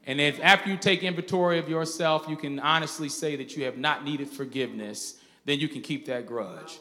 [0.06, 3.78] And if after you take inventory of yourself, you can honestly say that you have
[3.78, 6.78] not needed forgiveness, then you can keep that grudge.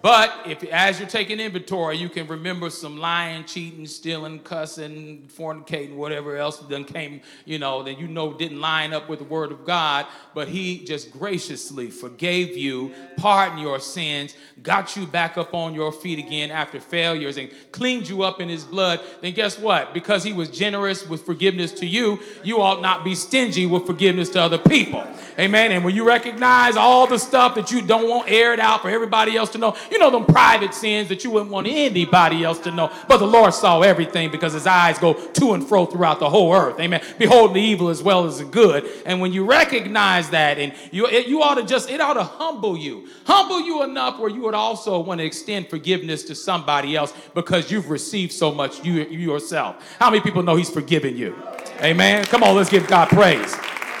[0.00, 5.94] But if, as you're taking inventory, you can remember some lying, cheating, stealing, cussing, fornicating,
[5.94, 9.52] whatever else then came, you know, that you know didn't line up with the word
[9.52, 15.54] of God, but He just graciously forgave you, pardoned your sins, got you back up
[15.54, 19.00] on your feet again after failures, and cleaned you up in His blood.
[19.20, 19.94] Then guess what?
[19.94, 24.30] Because He was generous with forgiveness to you, you ought not be stingy with forgiveness
[24.30, 25.06] to other people.
[25.38, 25.72] Amen.
[25.72, 29.36] And when you recognize all the stuff that you don't want aired out for everybody
[29.36, 32.70] else to know, you know, them private sins that you wouldn't want anybody else to
[32.70, 32.90] know.
[33.08, 36.54] But the Lord saw everything because his eyes go to and fro throughout the whole
[36.54, 36.78] earth.
[36.80, 37.02] Amen.
[37.18, 38.84] Behold the evil as well as the good.
[39.06, 42.24] And when you recognize that, and you, it, you ought to just, it ought to
[42.24, 43.08] humble you.
[43.24, 47.70] Humble you enough where you would also want to extend forgiveness to somebody else because
[47.70, 49.76] you've received so much you, you yourself.
[49.98, 51.36] How many people know he's forgiven you?
[51.80, 52.24] Amen.
[52.24, 53.54] Come on, let's give God praise.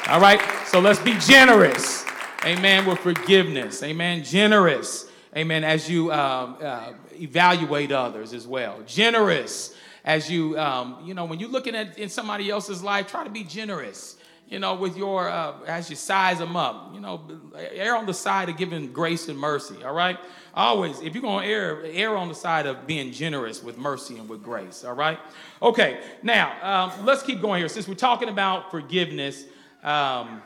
[0.08, 0.40] All right.
[0.66, 2.04] So let's be generous.
[2.44, 2.86] Amen.
[2.86, 3.82] With forgiveness.
[3.82, 4.24] Amen.
[4.24, 8.80] Generous amen, as you um, uh, evaluate others as well.
[8.86, 13.24] Generous as you, um, you know, when you're looking at in somebody else's life, try
[13.24, 14.16] to be generous.
[14.48, 17.22] You know, with your uh, as you size them up, you know,
[17.56, 19.82] err on the side of giving grace and mercy.
[19.82, 20.18] All right,
[20.52, 24.28] always if you're gonna err, err on the side of being generous with mercy and
[24.28, 24.84] with grace.
[24.84, 25.18] All right.
[25.62, 26.00] Okay.
[26.22, 27.68] Now um, let's keep going here.
[27.68, 29.44] Since we're talking about forgiveness.
[29.82, 30.42] Um,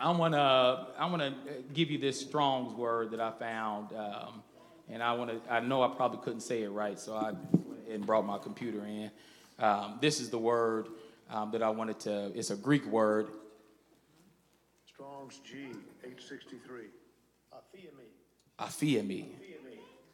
[0.00, 1.34] I want to I want to
[1.74, 4.42] give you this Strong's word that I found, um,
[4.88, 7.34] and I want to I know I probably couldn't say it right, so I
[7.90, 9.10] and brought my computer in.
[9.58, 10.88] Um, this is the word
[11.28, 12.32] um, that I wanted to.
[12.34, 13.28] It's a Greek word.
[14.86, 15.66] Strong's G
[16.04, 16.88] eight sixty three.
[17.52, 18.06] Aphiemi.
[18.58, 19.26] Aphiemi.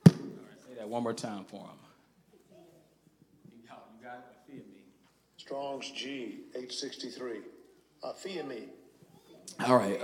[0.08, 1.78] Say that one more time for him.
[3.52, 4.26] You got, you got
[5.36, 7.40] Strong's G eight sixty three.
[8.02, 8.64] Aphiemi.
[9.64, 10.00] All right,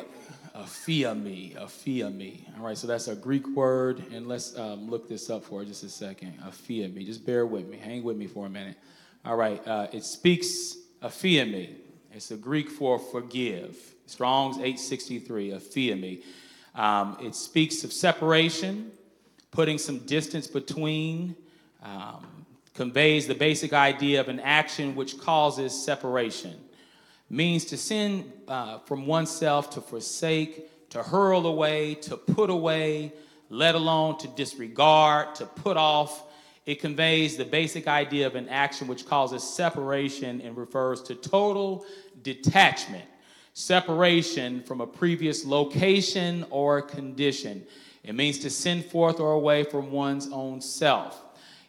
[0.56, 2.40] aphiemi, aphiemi.
[2.58, 5.84] All right, so that's a Greek word, and let's um, look this up for just
[5.84, 6.38] a second.
[6.40, 8.76] Aphiemi, just bear with me, hang with me for a minute.
[9.24, 11.74] All right, uh, it speaks aphiemi.
[12.12, 13.76] It's a Greek for forgive.
[14.06, 16.22] Strong's 863, aphiemi.
[16.74, 18.90] Um, it speaks of separation,
[19.50, 21.36] putting some distance between,
[21.82, 22.26] um,
[22.74, 26.58] conveys the basic idea of an action which causes separation
[27.32, 33.10] means to send uh, from oneself to forsake, to hurl away, to put away,
[33.48, 36.24] let alone to disregard, to put off.
[36.66, 41.86] It conveys the basic idea of an action which causes separation and refers to total
[42.20, 43.06] detachment,
[43.54, 47.66] separation from a previous location or condition.
[48.04, 51.24] It means to send forth or away from one's own self.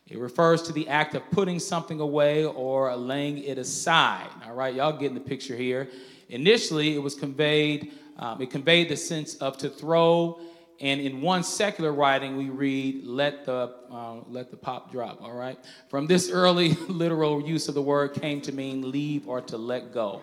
[0.08, 4.28] It refers to the act of putting something away or laying it aside.
[4.46, 5.90] All right, y'all getting the picture here.
[6.30, 10.40] Initially, it was conveyed, um, it conveyed the sense of to throw,
[10.82, 15.32] and in one secular writing, we read, let the, uh, let the pop drop, all
[15.32, 15.58] right?
[15.88, 19.94] From this early literal use of the word came to mean leave or to let
[19.94, 20.22] go,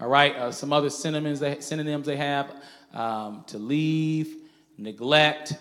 [0.00, 0.34] all right?
[0.34, 2.52] Uh, some other synonyms they, synonyms they have
[2.92, 4.34] um, to leave,
[4.78, 5.54] neglect,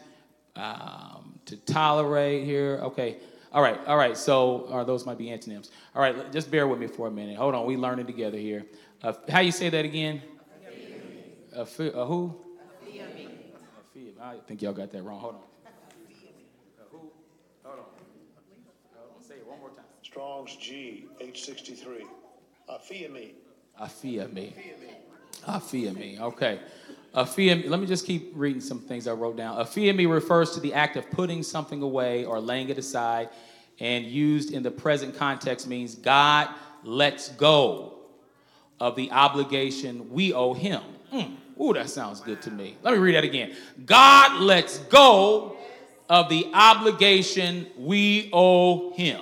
[0.55, 3.17] um, to tolerate here, okay.
[3.51, 4.15] All right, all right.
[4.15, 5.71] So, or those might be antonyms.
[5.95, 7.37] All right, just bear with me for a minute.
[7.37, 8.65] Hold on, we learning together here.
[9.01, 10.21] Uh, how you say that again?
[11.53, 11.87] A, who?
[11.89, 12.45] a who?
[14.21, 15.19] A I think y'all got that wrong.
[15.19, 15.41] Hold on.
[15.41, 16.97] A who?
[17.63, 17.85] Hold on.
[18.95, 19.23] Hold on.
[19.23, 19.85] Say it one more time.
[20.03, 22.05] Strong's G eight sixty three.
[22.69, 23.31] Aphiemi.
[23.81, 24.53] Aphiemi.
[25.47, 26.19] Aphiemi.
[26.19, 26.59] Okay.
[27.15, 29.57] Aphiemi, let me just keep reading some things I wrote down.
[29.57, 33.29] Aphiemi refers to the act of putting something away or laying it aside,
[33.79, 36.49] and used in the present context means God
[36.83, 37.99] lets go
[38.79, 40.81] of the obligation we owe him.
[41.13, 41.35] Mm.
[41.61, 42.77] Ooh, that sounds good to me.
[42.83, 43.55] Let me read that again.
[43.85, 45.57] God lets go
[46.07, 49.21] of the obligation we owe him.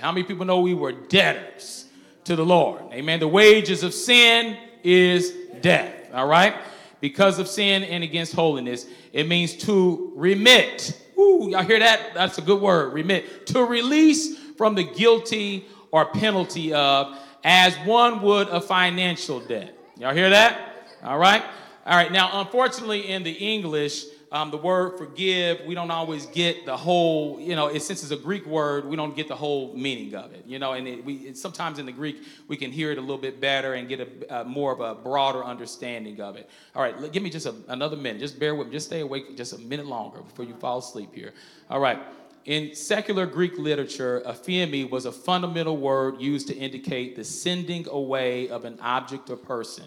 [0.00, 1.86] How many people know we were debtors
[2.24, 2.82] to the Lord?
[2.92, 3.20] Amen.
[3.20, 5.92] The wages of sin is death.
[6.14, 6.54] All right?
[7.00, 11.00] Because of sin and against holiness, it means to remit.
[11.18, 12.14] Ooh, y'all hear that?
[12.14, 12.92] That's a good word.
[12.92, 13.46] Remit.
[13.48, 19.76] To release from the guilty or penalty of, as one would a financial debt.
[19.96, 20.86] Y'all hear that?
[21.02, 21.42] All right?
[21.86, 22.12] All right.
[22.12, 27.40] Now, unfortunately, in the English, um, the word forgive, we don't always get the whole,
[27.40, 30.32] you know, it, since it's a Greek word, we don't get the whole meaning of
[30.32, 32.98] it, you know, and it, we, it, sometimes in the Greek, we can hear it
[32.98, 36.48] a little bit better and get a, more of a broader understanding of it.
[36.74, 38.20] All right, give me just a, another minute.
[38.20, 38.74] Just bear with me.
[38.74, 41.32] Just stay awake just a minute longer before you fall asleep here.
[41.70, 41.98] All right.
[42.44, 48.48] In secular Greek literature, aphiemi was a fundamental word used to indicate the sending away
[48.48, 49.84] of an object or person.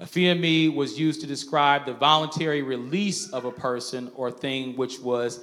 [0.00, 5.40] Aphiemi was used to describe the voluntary release of a person or thing which was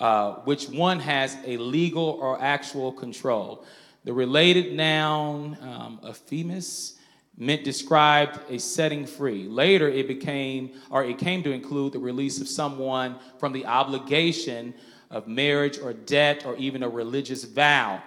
[0.00, 3.64] uh, which one has a legal or actual control.
[4.04, 6.94] The related noun um, aphemis
[7.38, 9.46] meant described a setting free.
[9.46, 14.74] Later, it became or it came to include the release of someone from the obligation
[15.10, 18.02] of marriage or debt or even a religious vow.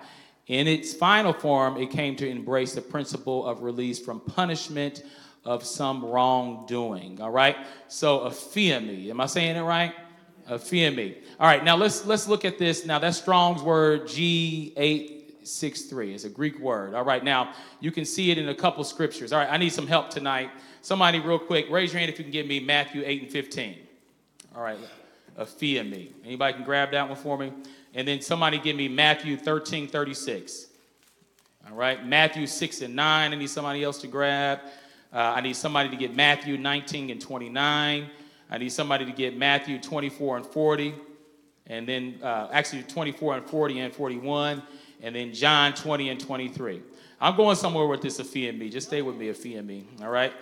[0.48, 5.04] In its final form, it came to embrace the principle of release from punishment
[5.46, 7.22] of some wrongdoing.
[7.22, 7.56] All right.
[7.88, 9.10] So aphiemi.
[9.10, 9.93] Am I saying it right?
[10.50, 11.18] Aphiemi.
[11.39, 11.64] All right.
[11.64, 12.86] Now let's let's look at this.
[12.86, 16.14] Now that's Strong's word G eight six three.
[16.14, 16.96] It's a Greek word.
[16.96, 17.24] All right.
[17.24, 19.32] Now you can see it in a couple scriptures.
[19.32, 19.52] All right.
[19.52, 20.50] I need some help tonight.
[20.82, 23.78] Somebody, real quick, raise your hand if you can give me Matthew eight and fifteen.
[24.56, 24.78] All right.
[25.38, 26.12] Aphiemi.
[26.24, 27.52] Anybody can grab that one for me?
[27.93, 30.68] And then somebody give me Matthew 13, 36.
[31.70, 33.34] All right, Matthew 6 and 9.
[33.34, 34.60] I need somebody else to grab.
[35.16, 38.09] Uh, I need somebody to get Matthew 19 and 29.
[38.49, 40.93] I need somebody to get Matthew 24 and 40.
[41.68, 44.61] And then uh, actually 24 and 40 and 41.
[45.01, 46.82] And then John 20 and 23.
[47.22, 48.70] I'm going somewhere with this aphiemi.
[48.70, 49.86] Just stay with me, aphiemi.
[50.01, 50.34] All right?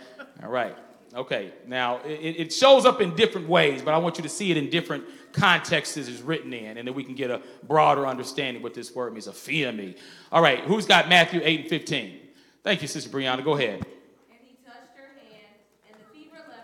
[0.42, 0.76] All right.
[1.14, 1.54] Okay.
[1.68, 4.58] Now, it, it shows up in different ways, but I want you to see it
[4.58, 5.04] in different
[5.34, 9.14] contexts it's written in, and then we can get a broader understanding what this word
[9.14, 9.98] means, aphiemi.
[10.32, 10.62] All right.
[10.62, 12.20] Who's got Matthew 8 and 15?
[12.64, 13.44] Thank you, Sister Brianna.
[13.44, 13.86] Go ahead.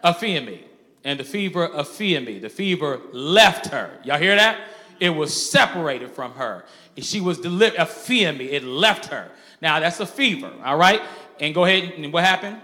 [0.04, 0.64] Aphiemi.
[1.04, 2.42] And the fever aphiemi.
[2.42, 4.00] The fever left her.
[4.04, 4.60] Y'all hear that?
[5.00, 6.66] It was separated from her.
[6.98, 7.80] She was delivered.
[7.80, 8.52] Aphiemi.
[8.52, 9.32] It left her.
[9.62, 10.52] Now that's a fever.
[10.64, 11.02] All right.
[11.40, 11.94] And go ahead.
[11.94, 12.62] And what happened?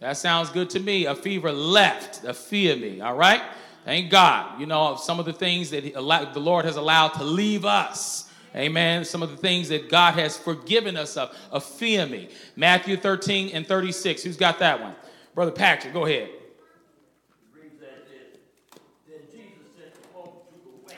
[0.00, 1.06] That sounds good to me.
[1.06, 2.22] A fever left.
[2.22, 3.02] Aphiemi.
[3.02, 3.42] All right.
[3.84, 4.60] Thank God.
[4.60, 9.04] You know some of the things that the Lord has allowed to leave us Amen.
[9.04, 11.34] Some of the things that God has forgiven us of.
[11.52, 12.30] aphiemi.
[12.56, 14.22] Matthew 13 and 36.
[14.22, 14.94] Who's got that one?
[15.34, 16.30] Brother Patrick, go ahead.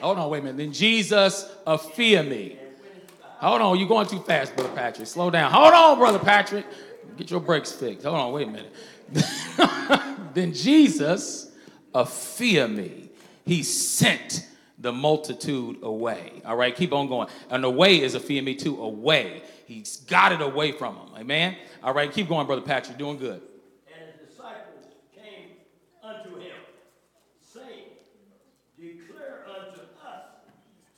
[0.00, 0.56] Hold on, wait a minute.
[0.56, 2.56] Then Jesus aphiemi.
[3.40, 5.06] Hold on, you're going too fast, Brother Patrick.
[5.06, 5.50] Slow down.
[5.50, 6.66] Hold on, Brother Patrick.
[7.16, 8.04] Get your brakes fixed.
[8.04, 8.72] Hold on, wait a minute.
[10.34, 11.52] then Jesus
[11.94, 13.08] aphiemi.
[13.44, 14.46] He sent
[14.80, 16.40] the multitude away.
[16.44, 17.28] All right, keep on going.
[17.50, 18.82] And away is aphiemi too.
[18.82, 19.42] Away.
[19.66, 21.08] He's got it away from them.
[21.18, 21.56] Amen.
[21.82, 22.98] All right, keep going, Brother Patrick.
[22.98, 23.42] Doing good.
[23.92, 25.50] And the disciples came
[26.02, 26.56] unto him,
[27.40, 27.84] saying,
[28.78, 30.24] Declare unto us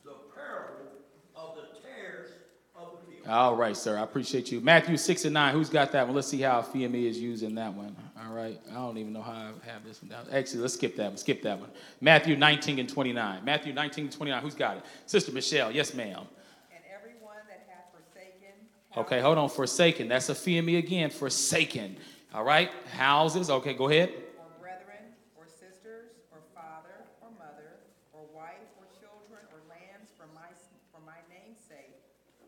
[0.04, 0.92] the parable
[1.34, 2.30] of the tares
[2.76, 3.26] of the field.
[3.26, 3.98] All right, sir.
[3.98, 4.60] I appreciate you.
[4.60, 5.54] Matthew 6 and 9.
[5.54, 6.14] Who's got that one?
[6.14, 7.96] Let's see how aphiemi is used in that one.
[8.28, 8.60] All right.
[8.70, 10.26] I don't even know how I have this one down.
[10.32, 11.16] Actually, let's skip that one.
[11.16, 11.70] Skip that one.
[12.00, 13.44] Matthew 19 and 29.
[13.44, 14.42] Matthew 19 and 29.
[14.42, 14.84] Who's got it?
[15.06, 15.72] Sister Michelle.
[15.72, 16.26] Yes, ma'am.
[16.72, 18.54] And everyone that hath forsaken.
[18.96, 19.48] Okay, hold on.
[19.48, 20.08] Forsaken.
[20.08, 21.10] That's aphiemi again.
[21.10, 21.96] Forsaken.
[22.34, 22.70] All right.
[22.94, 23.50] Houses.
[23.50, 24.10] Okay, go ahead.
[24.38, 25.02] Or brethren,
[25.34, 27.80] or sisters, or father, or mother,
[28.12, 30.46] or wife, or children, or lands for my,
[30.94, 31.98] for my name's sake,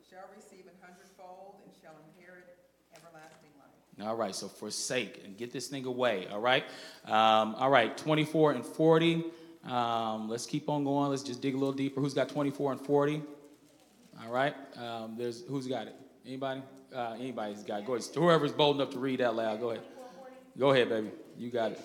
[0.09, 2.55] shall receive an hundredfold and shall inherit
[2.95, 3.75] everlasting life.
[4.05, 6.27] All right, so forsake and get this thing away.
[6.31, 6.65] All right,
[7.07, 9.25] um, all right, 24 and 40.
[9.65, 11.11] Um, let's keep on going.
[11.11, 12.01] Let's just dig a little deeper.
[12.01, 13.23] Who's got 24 and 40?
[14.23, 15.97] All right, um, there's who's got it?
[16.27, 16.63] Anybody?
[16.95, 17.87] Uh, anybody's got it.
[17.87, 18.07] Go ahead.
[18.15, 19.85] Whoever's bold enough to read out loud, go ahead.
[20.57, 21.11] Go ahead, baby.
[21.37, 21.81] You got it.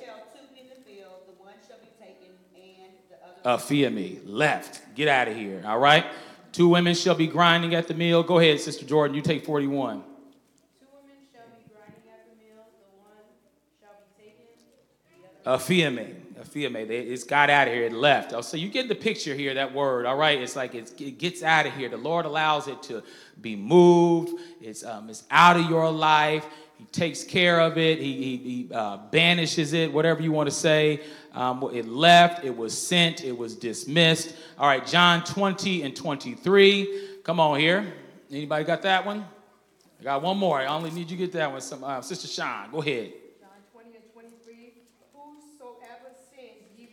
[3.43, 4.19] Uh, fear me.
[4.25, 4.81] Left.
[4.95, 5.63] Get out of here.
[5.65, 6.05] All right.
[6.51, 8.23] Two women shall be grinding at the mill.
[8.23, 9.15] Go ahead, Sister Jordan.
[9.15, 10.01] You take 41.
[10.01, 13.23] Two women shall be grinding at the mill, the one
[13.79, 14.45] shall be taken,
[15.37, 16.15] the Aphiemi.
[16.39, 16.87] Aphiemi.
[16.87, 17.85] They- It's got out of here.
[17.85, 18.33] It left.
[18.33, 20.39] Oh, So you get the picture here, that word, all right?
[20.39, 21.89] It's like it's, it gets out of here.
[21.89, 23.03] The Lord allows it to
[23.41, 24.39] be moved.
[24.61, 26.45] It's, um, it's out of your life.
[26.77, 27.99] He takes care of it.
[27.99, 31.01] He, he, he uh, banishes it, whatever you want to say.
[31.33, 32.45] Um, it left.
[32.45, 33.23] It was sent.
[33.23, 34.35] It was dismissed.
[34.57, 37.19] All right, John 20 and 23.
[37.23, 37.93] Come on here.
[38.31, 39.25] Anybody got that one?
[39.99, 40.59] I got one more.
[40.59, 41.59] I only need you to get that one.
[41.59, 43.11] Some, uh, Sister Sean, go ahead.
[43.41, 44.71] John twenty and twenty-three,
[45.13, 46.87] whosoever sins ye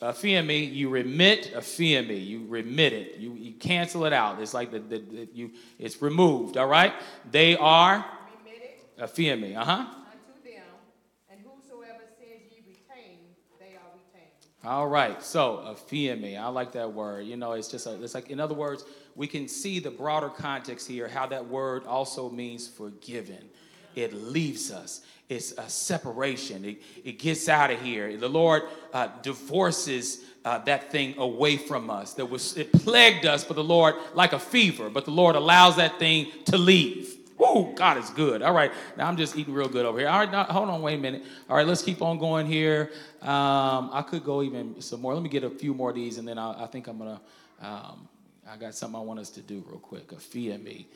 [0.00, 4.40] remit, aphiemi, you remit aphiemi, you remit it, you, you cancel it out.
[4.40, 6.56] It's like the, the, the you, it's removed.
[6.56, 6.92] All right.
[7.30, 8.04] They are
[8.44, 9.56] remitted aphiemi.
[9.56, 9.72] Uh huh.
[9.72, 10.62] unto them,
[11.30, 13.18] and whosoever sins ye retain,
[13.58, 14.30] they are retained.
[14.64, 15.22] All right.
[15.22, 17.26] So aphiemi, I like that word.
[17.26, 18.84] You know, it's just a, it's like in other words,
[19.14, 21.08] we can see the broader context here.
[21.08, 23.48] How that word also means forgiven.
[23.96, 25.00] It leaves us.
[25.28, 26.64] It's a separation.
[26.64, 28.16] It, it gets out of here.
[28.16, 32.14] The Lord uh, divorces uh, that thing away from us.
[32.14, 34.88] That was it plagued us, but the Lord like a fever.
[34.88, 37.16] But the Lord allows that thing to leave.
[37.38, 38.40] Woo, God is good.
[38.40, 40.08] All right, now I'm just eating real good over here.
[40.08, 41.24] All right, now, hold on, wait a minute.
[41.50, 42.92] All right, let's keep on going here.
[43.20, 45.12] Um, I could go even some more.
[45.12, 47.20] Let me get a few more of these, and then I, I think I'm gonna.
[47.60, 48.08] Um,
[48.48, 50.08] I got something I want us to do real quick.
[50.08, 50.86] Aphiemi.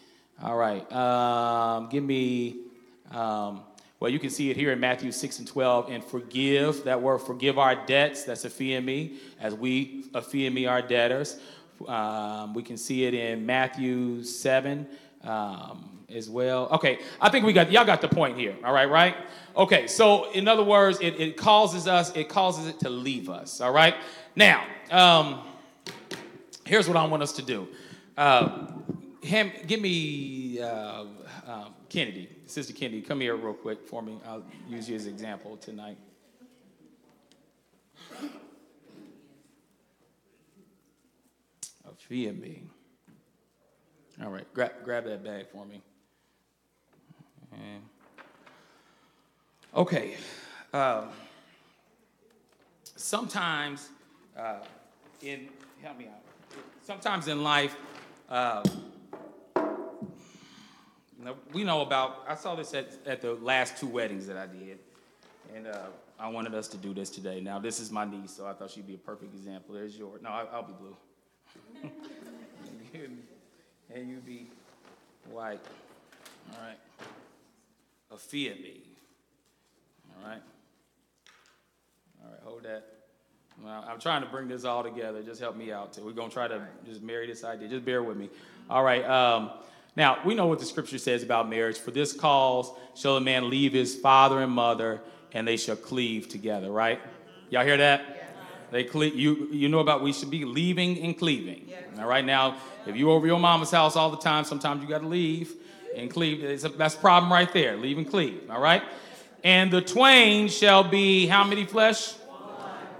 [0.42, 2.70] All right, um, give me.
[3.11, 3.62] Um,
[4.00, 5.90] well, you can see it here in Matthew 6 and 12.
[5.90, 11.38] And forgive, that word forgive our debts, that's aphiemi, as we aphiemi our debtors.
[11.86, 14.86] Um, we can see it in Matthew 7
[15.24, 16.68] um, as well.
[16.72, 18.56] Okay, I think we got, y'all got the point here.
[18.64, 19.16] All right, right?
[19.54, 23.61] Okay, so in other words, it, it causes us, it causes it to leave us.
[23.61, 23.96] All right?
[24.34, 25.40] Now, um,
[26.64, 27.68] here's what I want us to do.
[28.16, 28.68] Uh,
[29.20, 31.04] him, give me uh,
[31.91, 34.18] Kennedy, Sister Kennedy, come here real quick for me.
[34.26, 35.99] I'll use you as an example tonight.
[42.11, 42.64] Fee me.
[44.20, 45.80] All right, grab, grab that bag for me.
[49.76, 50.16] Okay.
[50.72, 51.11] Um,
[52.97, 53.91] sometimes
[54.36, 54.57] uh,
[55.22, 56.59] in help me out.
[56.82, 57.76] Sometimes in life,
[58.28, 58.64] uh,
[61.23, 62.25] now, we know about.
[62.27, 64.79] I saw this at, at the last two weddings that I did,
[65.55, 65.87] and uh,
[66.18, 67.41] I wanted us to do this today.
[67.41, 69.75] Now, this is my niece, so I thought she'd be a perfect example.
[69.75, 70.23] There's yours.
[70.23, 70.97] No, I, I'll be blue,
[73.95, 74.47] and you be
[75.31, 75.61] white.
[76.53, 76.79] All right.
[78.11, 78.81] A of me.
[80.16, 80.43] All right.
[82.23, 82.41] All right.
[82.45, 82.85] Hold that.
[83.62, 85.23] Well, I'm trying to bring this all together.
[85.23, 85.93] Just help me out.
[85.93, 86.03] Too.
[86.03, 87.68] We're gonna try to just marry this idea.
[87.68, 88.31] Just bear with me.
[88.68, 89.05] All right.
[89.05, 89.51] Um,
[89.97, 91.78] now we know what the scripture says about marriage.
[91.78, 95.01] For this cause shall a man leave his father and mother,
[95.32, 96.70] and they shall cleave together.
[96.70, 97.01] Right?
[97.51, 98.16] Y'all hear that?
[98.70, 101.72] They cle- you you know about we should be leaving and cleaving.
[101.99, 102.24] All right.
[102.24, 105.55] Now, if you over your mama's house all the time, sometimes you got to leave
[105.97, 106.64] and cleave.
[106.64, 107.76] A, that's a problem right there.
[107.76, 108.43] Leave and cleave.
[108.49, 108.82] All right.
[109.43, 112.14] And the twain shall be how many flesh?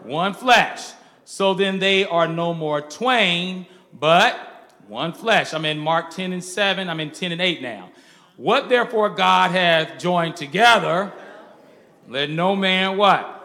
[0.03, 0.93] one flesh.
[1.24, 4.49] So then they are no more twain, but
[4.91, 5.55] one flesh.
[5.55, 6.91] I'm in Mark 10 and 7.
[6.91, 7.91] I'm in 10 and 8 now.
[8.36, 11.12] What therefore God hath joined together,
[12.09, 13.36] let no man what?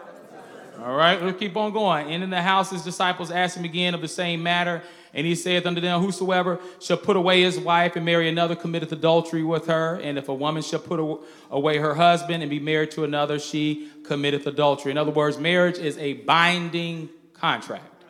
[0.82, 2.10] All right, let's keep on going.
[2.10, 4.82] And in the house, his disciples asked him again of the same matter.
[5.14, 8.90] And he saith unto them, Whosoever shall put away his wife and marry another committeth
[8.90, 10.00] adultery with her.
[10.02, 10.98] And if a woman shall put
[11.50, 14.90] away her husband and be married to another, she committeth adultery.
[14.90, 18.02] In other words, marriage is a binding contract.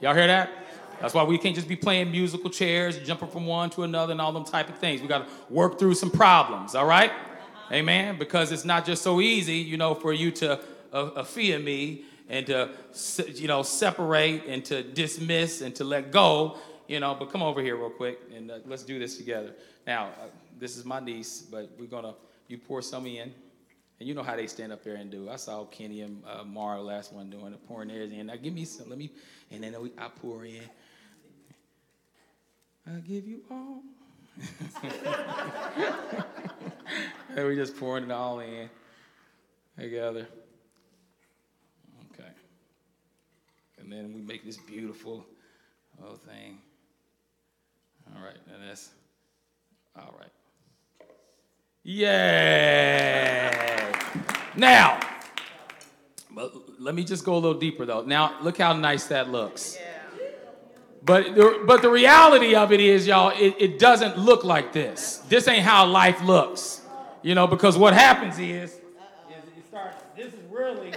[0.00, 0.50] Y'all hear that?
[1.00, 4.20] That's why we can't just be playing musical chairs, jumping from one to another, and
[4.20, 5.00] all them type of things.
[5.00, 7.10] We got to work through some problems, all right?
[7.72, 8.18] Amen?
[8.18, 10.60] Because it's not just so easy, you know, for you to
[10.92, 12.70] uh, uh, fear me and to,
[13.34, 17.16] you know, separate and to dismiss and to let go, you know.
[17.18, 19.54] But come over here real quick and uh, let's do this together.
[19.86, 20.26] Now, uh,
[20.58, 22.14] this is my niece, but we're going to,
[22.48, 23.32] you pour some in.
[24.00, 25.28] And you know how they stand up there and do.
[25.28, 28.26] I saw Kenny and uh, Mara last one doing it, pouring theirs in.
[28.26, 29.10] Now give me some, let me,
[29.50, 30.62] and then we, I pour in.
[32.96, 33.82] I give you all.
[37.36, 38.68] and we just pouring it all in
[39.78, 40.26] together.
[42.12, 42.30] Okay.
[43.78, 45.24] And then we make this beautiful
[46.00, 46.58] little thing.
[48.16, 48.90] All right, and that's
[49.96, 50.32] all right.
[51.84, 53.50] Yay!
[54.56, 54.98] Now,
[56.30, 58.02] but let me just go a little deeper though.
[58.02, 59.78] Now, look how nice that looks.
[61.02, 65.18] But the, but the reality of it is, y'all, it, it doesn't look like this.
[65.28, 66.82] This ain't how life looks.
[67.22, 70.92] You know, because what happens is, is it starts, this is really,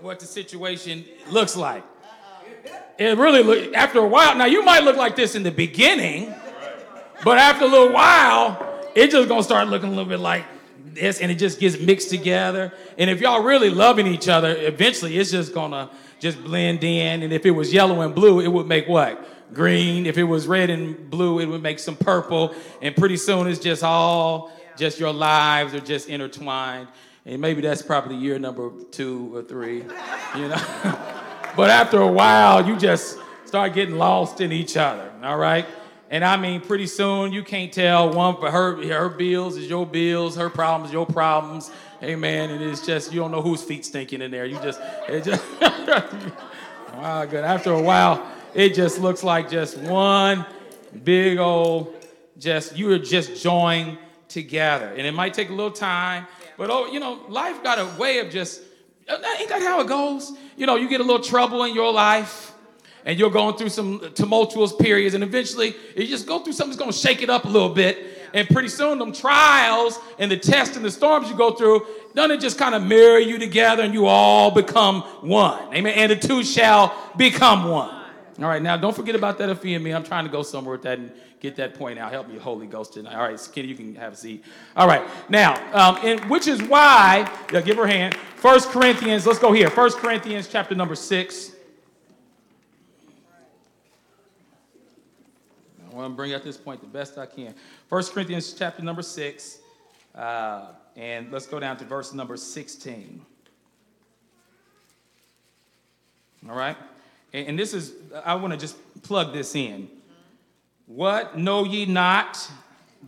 [0.00, 1.82] what the situation looks like.
[2.98, 4.36] It really look after a while.
[4.36, 6.32] Now you might look like this in the beginning,
[7.24, 10.44] but after a little while, it just gonna start looking a little bit like
[10.94, 12.72] this, and it just gets mixed together.
[12.98, 15.90] And if y'all really loving each other, eventually it's just gonna
[16.20, 17.22] just blend in.
[17.22, 19.52] And if it was yellow and blue, it would make what?
[19.52, 20.06] Green.
[20.06, 22.54] If it was red and blue, it would make some purple.
[22.80, 26.88] And pretty soon it's just all just your lives are just intertwined.
[27.26, 29.82] And maybe that's probably year number two or three,
[30.36, 30.62] you know.
[31.56, 35.64] but after a while, you just start getting lost in each other, all right?
[36.14, 39.84] And I mean, pretty soon you can't tell one for her, her bills is your
[39.84, 41.72] bills, her problems, your problems.
[42.04, 42.50] Amen.
[42.50, 44.46] And it's just, you don't know whose feet stinking in there.
[44.46, 45.42] You just, it just,
[46.92, 47.42] wow, good.
[47.42, 50.46] After a while, it just looks like just one
[51.02, 51.92] big old,
[52.38, 53.98] just, you are just joined
[54.28, 54.94] together.
[54.96, 58.20] And it might take a little time, but oh, you know, life got a way
[58.20, 58.62] of just,
[59.08, 60.30] ain't that how it goes?
[60.56, 62.53] You know, you get a little trouble in your life
[63.04, 66.80] and you're going through some tumultuous periods, and eventually you just go through something that's
[66.80, 67.98] going to shake it up a little bit.
[68.32, 72.32] And pretty soon, them trials and the tests and the storms you go through, doesn't
[72.32, 75.72] it just kind of mirror you together and you all become one?
[75.72, 75.94] Amen.
[75.96, 77.94] And the two shall become one.
[78.40, 79.94] All right, now don't forget about that if you and me.
[79.94, 82.10] I'm trying to go somewhere with that and get that point out.
[82.10, 83.14] Help me, Holy Ghost, tonight.
[83.14, 84.42] All right, Kenny, you can have a seat.
[84.76, 88.16] All right, now, um, and which is why, yeah, give her a hand.
[88.34, 89.70] First Corinthians, let's go here.
[89.70, 91.53] First Corinthians chapter number six.
[95.94, 97.54] I want to bring out this point the best I can.
[97.88, 99.60] First Corinthians chapter number six,
[100.12, 103.24] uh, and let's go down to verse number 16.
[106.48, 106.76] All right?
[107.32, 107.92] And, and this is,
[108.24, 109.88] I want to just plug this in.
[110.86, 112.50] What know ye not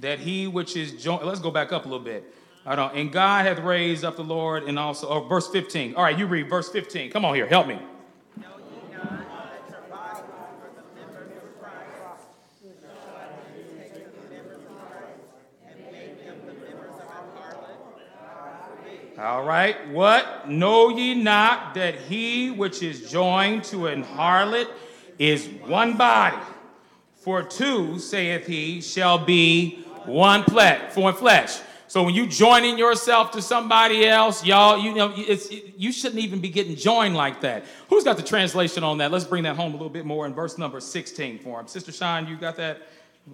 [0.01, 2.33] that he which is joined, let's go back up a little bit.
[2.65, 5.97] I don't, and God hath raised up the Lord, and also, oh, verse 15.
[5.97, 7.11] All right, you read verse 15.
[7.11, 7.81] Come on here, help me.
[19.19, 19.89] All right.
[19.91, 20.49] What?
[20.49, 24.69] Know ye not that he which is joined to an harlot
[25.19, 26.37] is one body?
[27.15, 31.59] For two, saith he, shall be one flesh, for flesh.
[31.89, 36.21] So when you joining yourself to somebody else, y'all, you know, it's, it, you shouldn't
[36.21, 37.65] even be getting joined like that.
[37.89, 39.13] Who's got the translation on that?
[39.13, 41.69] Let's bring that home a little bit more in verse number 16 for him.
[41.69, 42.83] Sister Shine, you got that?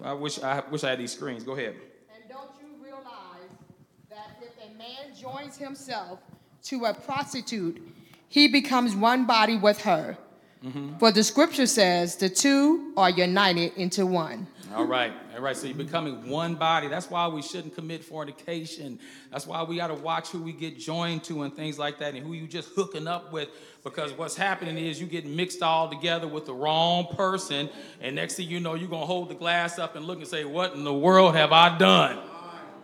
[0.03, 1.43] I wish I wish I had these screens.
[1.43, 1.75] Go ahead.
[2.15, 3.51] And don't you realize
[4.09, 6.19] that if a man joins himself
[6.63, 7.81] to a prostitute,
[8.27, 10.17] he becomes one body with her.
[10.65, 10.97] Mm-hmm.
[10.97, 14.47] For the scripture says the two are united into one.
[14.75, 15.55] All right, all right.
[15.55, 16.87] So you're becoming one body.
[16.87, 18.99] That's why we shouldn't commit fornication.
[19.31, 22.15] That's why we got to watch who we get joined to and things like that,
[22.15, 23.49] and who you just hooking up with.
[23.83, 27.69] Because what's happening is you get mixed all together with the wrong person,
[28.01, 30.43] and next thing you know, you're gonna hold the glass up and look and say,
[30.43, 32.17] "What in the world have I done?"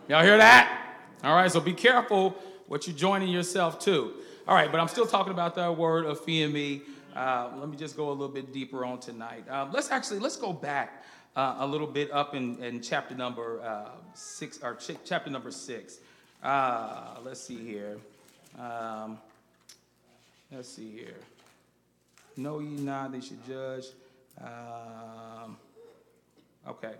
[0.06, 0.89] Y'all hear that?
[1.22, 1.50] All right.
[1.50, 2.34] So be careful
[2.66, 4.14] what you're joining yourself to.
[4.48, 6.82] All right, but I'm still talking about that word of me.
[7.14, 9.44] Uh, let me just go a little bit deeper on tonight.
[9.50, 11.04] Uh, let's actually let's go back
[11.36, 15.50] uh, a little bit up in, in chapter number uh, six or ch- chapter number
[15.50, 15.98] six.
[16.42, 17.98] Uh, let's see here.
[18.58, 19.18] Um,
[20.50, 21.18] let's see here.
[22.36, 23.84] Know ye not they should judge.
[24.40, 25.58] Um,
[26.66, 26.94] okay.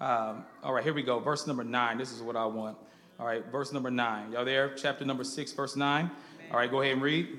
[0.00, 1.20] Um, all right, here we go.
[1.20, 1.96] Verse number nine.
[1.96, 2.76] This is what I want.
[3.22, 4.32] All right, verse number nine.
[4.32, 4.74] Y'all there?
[4.74, 6.10] Chapter number six, verse nine.
[6.50, 7.38] All right, go ahead and read.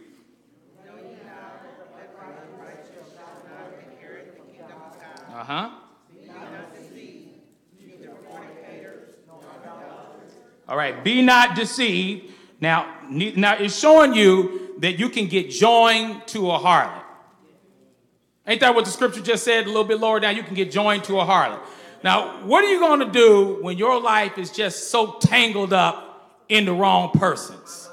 [5.29, 5.69] Uh huh.
[10.69, 12.31] All right, be not deceived.
[12.61, 17.03] Now, now it's showing you that you can get joined to a harlot.
[18.47, 20.37] Ain't that what the scripture just said a little bit lower down?
[20.37, 21.59] You can get joined to a harlot.
[22.03, 26.41] Now, what are you going to do when your life is just so tangled up
[26.49, 27.89] in the wrong persons?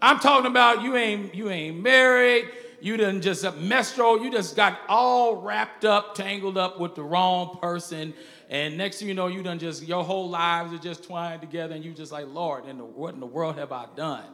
[0.00, 2.48] I'm talking about you ain't you ain't married,
[2.80, 7.58] you done just messed you just got all wrapped up, tangled up with the wrong
[7.60, 8.14] person,
[8.50, 11.74] and next thing you know, you done just your whole lives are just twined together,
[11.74, 14.26] and you just like, Lord, in the, what in the world have I done?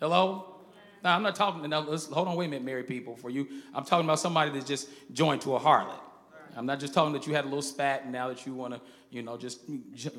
[0.00, 0.56] Hello?
[1.02, 1.66] Now I'm not talking.
[1.70, 3.16] Now let's hold on, wait a minute, married people.
[3.16, 6.00] For you, I'm talking about somebody that's just joined to a harlot.
[6.56, 8.74] I'm not just talking that you had a little spat and now that you want
[8.74, 8.80] to,
[9.10, 9.60] you know, just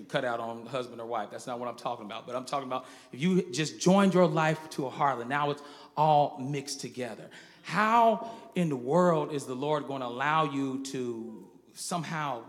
[0.07, 1.29] cut out on husband or wife.
[1.31, 2.27] That's not what I'm talking about.
[2.27, 5.63] But I'm talking about if you just joined your life to a harlot, now it's
[5.95, 7.29] all mixed together.
[7.63, 12.43] How in the world is the Lord going to allow you to somehow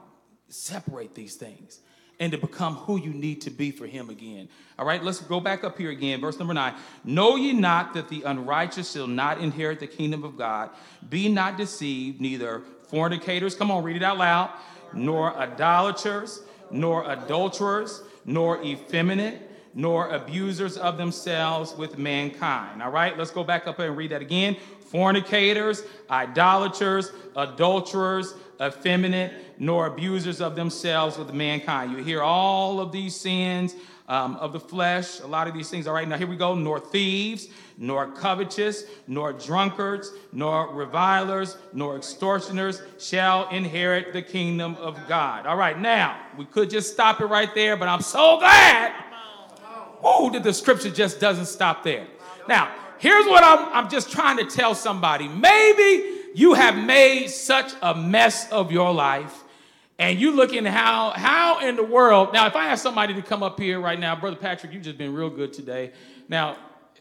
[0.49, 1.81] separate these things
[2.21, 4.49] and to become who you need to be for him again.
[4.79, 6.21] All right, let's go back up here again.
[6.21, 6.75] Verse number nine.
[7.05, 10.71] Know ye not that the unrighteous shall not inherit the kingdom of God?
[11.09, 14.51] Be not deceived, neither fornicators, come on, read it out loud,
[14.93, 22.83] nor idolaters, nor adulterers, nor effeminate, nor abusers of themselves with mankind.
[22.83, 24.57] All right, let's go back up and read that again.
[24.91, 31.93] Fornicators, idolaters, adulterers, effeminate, nor abusers of themselves with mankind.
[31.93, 33.75] You hear all of these sins
[34.09, 35.87] um, of the flesh, a lot of these things.
[35.87, 36.55] All right, now here we go.
[36.55, 44.99] Nor thieves, nor covetous, nor drunkards, nor revilers, nor extortioners shall inherit the kingdom of
[45.09, 45.47] God.
[45.47, 48.93] All right, now we could just stop it right there, but I'm so glad.
[50.03, 52.07] Oh, that the scripture just doesn't stop there.
[52.49, 55.29] Now, here's what I'm, I'm just trying to tell somebody.
[55.29, 59.45] Maybe you have made such a mess of your life
[59.99, 63.43] and you looking how how in the world now if i have somebody to come
[63.43, 65.93] up here right now brother patrick you've just been real good today.
[66.29, 66.57] Now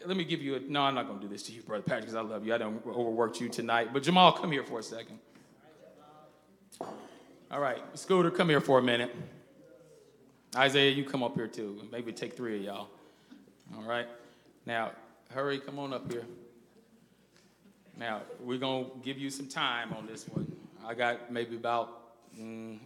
[0.06, 1.82] let me give you a no i'm not going to do this to you brother
[1.82, 2.54] patrick because i love you.
[2.54, 3.92] I don't overwork you tonight.
[3.92, 5.18] But jamal come here for a second.
[7.50, 9.14] All right scooter come here for a minute.
[10.56, 11.82] Isaiah you come up here too.
[11.92, 12.88] Maybe take three of y'all.
[13.76, 14.06] All right.
[14.66, 14.92] Now
[15.30, 16.24] hurry come on up here.
[17.98, 20.50] Now, we're going to give you some time on this one.
[20.86, 22.07] I got maybe about
[22.38, 22.78] mm,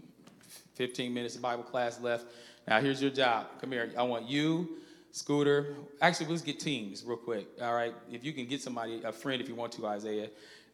[0.74, 2.26] 15 minutes of Bible class left.
[2.68, 3.46] Now, here's your job.
[3.60, 3.90] Come here.
[3.96, 4.76] I want you,
[5.10, 5.74] Scooter.
[6.00, 7.46] Actually, let's get teams real quick.
[7.60, 7.94] All right.
[8.10, 10.28] If you can get somebody, a friend, if you want to, Isaiah.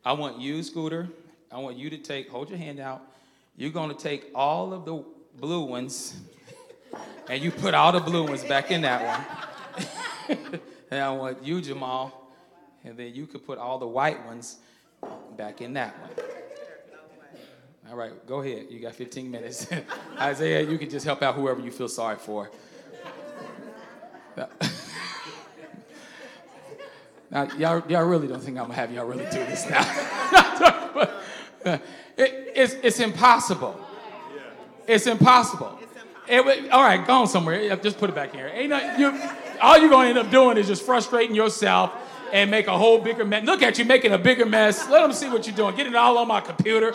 [0.04, 1.08] I want you, Scooter.
[1.50, 3.02] I want you to take, hold your hand out.
[3.56, 5.04] You're going to take all of the
[5.40, 6.16] blue ones
[7.28, 9.26] and you put all the blue ones back in that
[10.28, 10.38] one.
[10.90, 12.28] and I want you, Jamal
[12.84, 14.58] and then you could put all the white ones
[15.36, 16.10] back in that one.
[17.90, 18.66] All right, go ahead.
[18.68, 19.66] You got 15 minutes.
[20.20, 22.50] Isaiah, you can just help out whoever you feel sorry for.
[27.30, 29.80] now, y'all, y'all really don't think I'm gonna have y'all really do this now.
[30.94, 31.22] but,
[31.64, 31.78] uh,
[32.18, 33.80] it, it's, it's impossible.
[34.86, 35.78] It's impossible.
[36.28, 37.74] It, all right, go on somewhere.
[37.76, 38.50] Just put it back here.
[38.52, 39.18] Ain't no, you,
[39.62, 41.94] all you're gonna end up doing is just frustrating yourself
[42.34, 43.46] and make a whole bigger mess.
[43.46, 44.86] Look at you making a bigger mess.
[44.90, 45.74] Let them see what you're doing.
[45.74, 46.94] Get it all on my computer.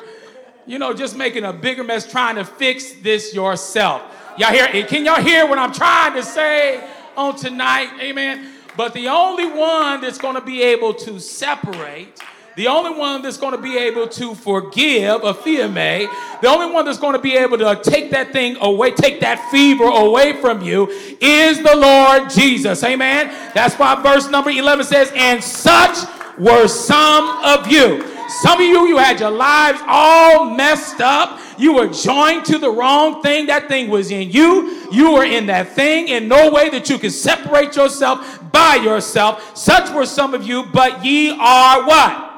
[0.65, 4.01] You know, just making a bigger mess, trying to fix this yourself.
[4.37, 4.67] Y'all hear?
[4.85, 7.89] Can y'all hear what I'm trying to say on tonight?
[7.99, 8.53] Amen.
[8.75, 12.19] But the only one that's going to be able to separate
[12.55, 16.07] the only one that's going to be able to forgive aphiemi,
[16.41, 19.49] the only one that's going to be able to take that thing away, take that
[19.49, 20.87] fever away from you,
[21.19, 22.83] is the Lord Jesus.
[22.83, 23.27] Amen.
[23.55, 26.07] That's why verse number 11 says, And such
[26.37, 28.12] were some of you.
[28.29, 31.39] Some of you, you had your lives all messed up.
[31.57, 33.47] You were joined to the wrong thing.
[33.47, 34.87] That thing was in you.
[34.91, 39.55] You were in that thing in no way that you could separate yourself by yourself.
[39.57, 42.31] Such were some of you, but ye are what?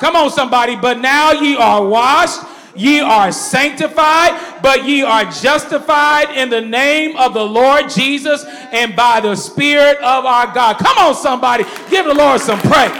[0.00, 0.74] Come on, somebody.
[0.74, 2.40] But now ye are washed,
[2.74, 8.96] ye are sanctified, but ye are justified in the name of the Lord Jesus and
[8.96, 10.78] by the Spirit of our God.
[10.78, 11.64] Come on, somebody.
[11.88, 12.90] Give the Lord some praise.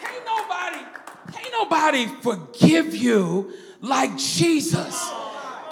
[0.00, 0.78] Can't nobody,
[1.32, 1.52] can't
[1.92, 5.10] nobody forgive you like Jesus.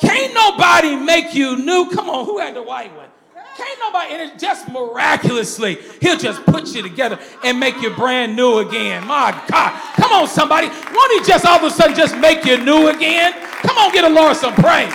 [0.01, 1.91] Can't nobody make you new.
[1.91, 3.09] Come on, who had the white one?
[3.57, 8.37] Can't nobody, and it just miraculously, he'll just put you together and make you brand
[8.37, 9.07] new again.
[9.07, 9.73] My God.
[9.95, 10.69] Come on, somebody.
[10.69, 13.33] Won't he just all of a sudden just make you new again?
[13.33, 14.93] Come on, get the Lord some praise.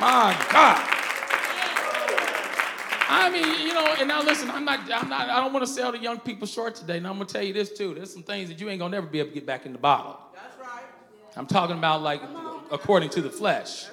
[0.00, 1.01] My God.
[3.12, 5.72] I mean, you know, and now listen, I'm not, I'm not, I don't want to
[5.72, 6.98] sell the young people short today.
[6.98, 7.94] Now I'm gonna tell you this too.
[7.94, 9.78] There's some things that you ain't gonna never be able to get back in the
[9.78, 10.18] bottle.
[10.34, 10.84] That's right.
[11.36, 12.22] I'm talking about like
[12.70, 13.86] according to the flesh.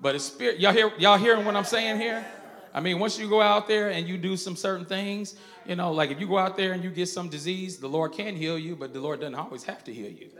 [0.00, 0.58] But it's spirit.
[0.58, 2.24] Y'all hear y'all hearing what I'm saying here?
[2.74, 5.92] I mean, once you go out there and you do some certain things, you know,
[5.92, 8.58] like if you go out there and you get some disease, the Lord can heal
[8.58, 10.30] you, but the Lord doesn't always have to heal you.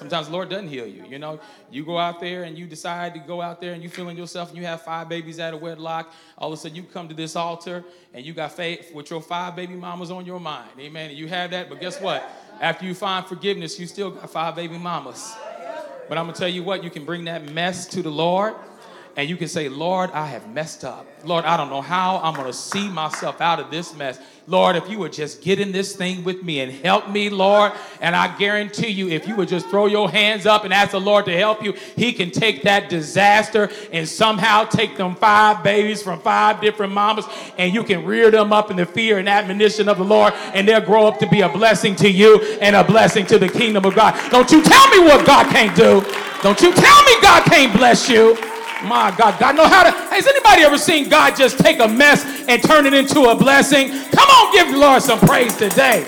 [0.00, 1.04] Sometimes the Lord doesn't heal you.
[1.06, 1.38] You know,
[1.70, 4.48] you go out there and you decide to go out there and you feeling yourself
[4.48, 6.14] and you have five babies out of wedlock.
[6.38, 7.84] All of a sudden you come to this altar
[8.14, 10.70] and you got faith with your five baby mamas on your mind.
[10.78, 11.10] Amen.
[11.10, 12.26] And you have that, but guess what?
[12.62, 15.34] After you find forgiveness, you still got five baby mamas.
[16.08, 18.54] But I'm gonna tell you what, you can bring that mess to the Lord
[19.16, 21.06] and you can say, Lord, I have messed up.
[21.24, 24.18] Lord, I don't know how I'm going to see myself out of this mess.
[24.46, 27.72] Lord, if you would just get in this thing with me and help me, Lord,
[28.00, 31.00] and I guarantee you, if you would just throw your hands up and ask the
[31.00, 36.02] Lord to help you, He can take that disaster and somehow take them five babies
[36.02, 37.26] from five different mamas
[37.58, 40.66] and you can rear them up in the fear and admonition of the Lord, and
[40.66, 43.84] they'll grow up to be a blessing to you and a blessing to the kingdom
[43.84, 44.18] of God.
[44.30, 46.00] Don't you tell me what God can't do.
[46.42, 48.36] Don't you tell me God can't bless you.
[48.82, 49.90] My God, God know how to.
[49.90, 53.88] Has anybody ever seen God just take a mess and turn it into a blessing?
[53.88, 56.06] Come on, give the Lord some praise today.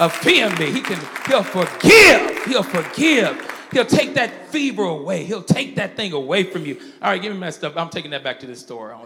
[0.00, 0.70] Offend me.
[0.70, 2.44] He can, he'll forgive.
[2.44, 3.44] He'll forgive.
[3.72, 5.24] He'll take that fever away.
[5.24, 6.80] He'll take that thing away from you.
[7.02, 7.76] All right, give me my stuff.
[7.76, 8.92] I'm taking that back to the store.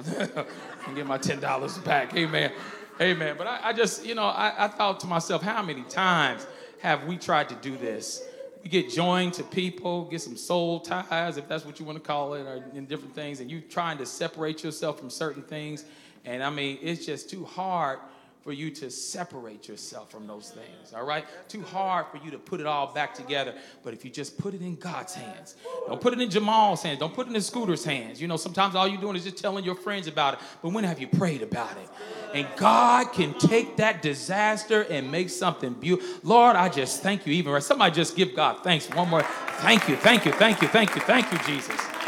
[0.86, 2.14] and get my $10 back.
[2.14, 2.52] Amen.
[3.00, 3.34] Amen.
[3.36, 6.46] But I, I just, you know, I, I thought to myself, how many times
[6.80, 8.22] have we tried to do this?
[8.62, 12.04] You get joined to people, get some soul ties, if that's what you want to
[12.04, 15.84] call it, or in different things, and you're trying to separate yourself from certain things.
[16.24, 17.98] And I mean, it's just too hard
[18.42, 21.24] for you to separate yourself from those things, all right?
[21.48, 23.54] Too hard for you to put it all back together.
[23.84, 26.98] But if you just put it in God's hands, don't put it in Jamal's hands,
[26.98, 28.20] don't put it in Scooter's hands.
[28.20, 30.40] You know, sometimes all you're doing is just telling your friends about it.
[30.60, 31.88] But when have you prayed about it?
[32.34, 36.20] And God can take that disaster and make something beautiful.
[36.22, 37.32] Lord, I just thank you.
[37.34, 39.22] Even right, somebody just give God thanks one more.
[39.22, 42.01] Thank you, thank you, thank you, thank you, thank you, Jesus.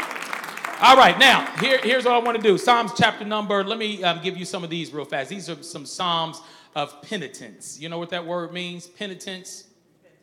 [0.81, 2.57] All right, now, here, here's what I want to do.
[2.57, 5.29] Psalms chapter number, let me um, give you some of these real fast.
[5.29, 6.41] These are some Psalms
[6.75, 7.79] of penitence.
[7.79, 8.85] You know what that word means?
[8.85, 9.67] Penitence?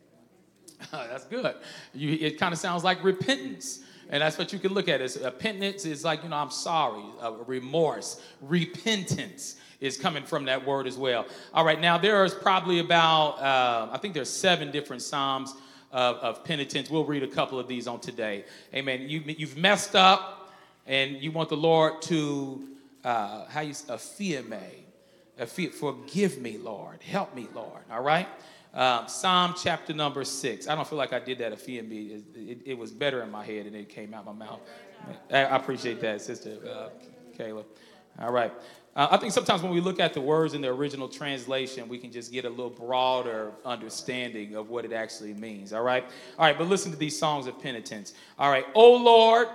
[0.91, 1.55] that's good.
[1.95, 3.79] You, it kind of sounds like repentance.
[4.11, 6.51] And that's what you can look at as uh, penitence is like, you know, I'm
[6.51, 11.25] sorry, uh, remorse, repentance is coming from that word as well.
[11.55, 15.55] All right, now there is probably about, uh, I think there's seven different Psalms
[15.91, 16.91] of, of, penitence.
[16.91, 18.45] We'll read a couple of these on today.
[18.73, 19.09] Amen.
[19.09, 20.41] You, you've messed up
[20.85, 22.67] and you want the Lord to,
[23.03, 24.83] uh, how you, aphiemi,
[25.73, 28.27] forgive me, Lord, help me, Lord, all right?
[28.73, 30.67] Um, Psalm chapter number six.
[30.67, 32.09] I don't feel like I did that aphiemi.
[32.09, 34.61] It, it, it, was better in my head than it came out my mouth.
[35.31, 36.89] I, I appreciate that, Sister uh,
[37.37, 37.65] Kayla.
[38.19, 38.51] All right.
[38.95, 41.97] Uh, I think sometimes when we look at the words in the original translation, we
[41.97, 45.73] can just get a little broader understanding of what it actually means.
[45.73, 46.03] All right?
[46.37, 48.13] All right, but listen to these songs of penitence.
[48.37, 48.65] All right.
[48.75, 49.47] Oh Lord,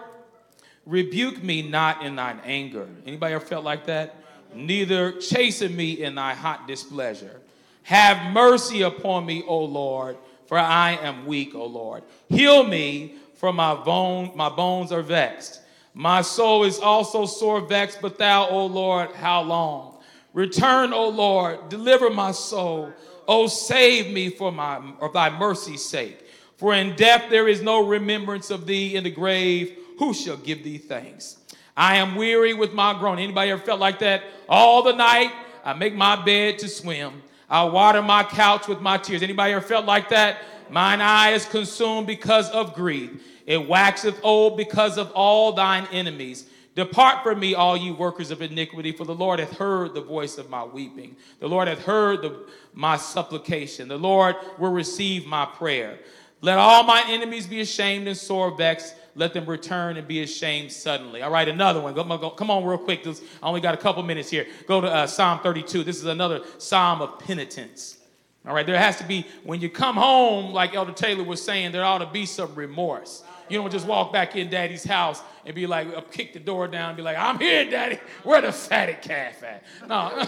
[0.88, 2.88] Rebuke me not in thine anger.
[3.06, 4.16] Anybody ever felt like that?
[4.54, 7.42] Neither chasten me in thy hot displeasure.
[7.82, 10.16] Have mercy upon me, O Lord,
[10.46, 12.04] for I am weak, O Lord.
[12.30, 15.60] Heal me, for my bone, my bones are vexed.
[15.92, 19.98] My soul is also sore vexed, but thou, O Lord, how long?
[20.32, 22.94] Return, O Lord, deliver my soul.
[23.26, 26.24] O save me for my of thy mercy's sake.
[26.56, 30.64] For in death there is no remembrance of thee in the grave who shall give
[30.64, 31.38] thee thanks?
[31.76, 33.24] I am weary with my groaning.
[33.24, 34.24] Anybody ever felt like that?
[34.48, 35.32] All the night
[35.64, 37.22] I make my bed to swim.
[37.48, 39.22] I water my couch with my tears.
[39.22, 40.38] Anybody ever felt like that?
[40.70, 43.22] Mine eye is consumed because of grief.
[43.46, 46.48] It waxeth old because of all thine enemies.
[46.74, 50.38] Depart from me, all you workers of iniquity, for the Lord hath heard the voice
[50.38, 51.16] of my weeping.
[51.40, 53.88] The Lord hath heard the, my supplication.
[53.88, 55.98] The Lord will receive my prayer.
[56.40, 60.70] Let all my enemies be ashamed and sore vexed let them return and be ashamed
[60.70, 61.22] suddenly.
[61.22, 61.94] All right, another one.
[61.94, 63.06] Come on, real quick.
[63.06, 64.46] I only got a couple minutes here.
[64.66, 65.82] Go to uh, Psalm 32.
[65.82, 67.98] This is another psalm of penitence.
[68.46, 71.72] All right, there has to be, when you come home, like Elder Taylor was saying,
[71.72, 73.24] there ought to be some remorse.
[73.48, 76.68] You don't just walk back in daddy's house and be like, uh, kick the door
[76.68, 77.98] down and be like, I'm here, daddy.
[78.22, 79.64] Where the fatted calf at?
[79.88, 80.26] No.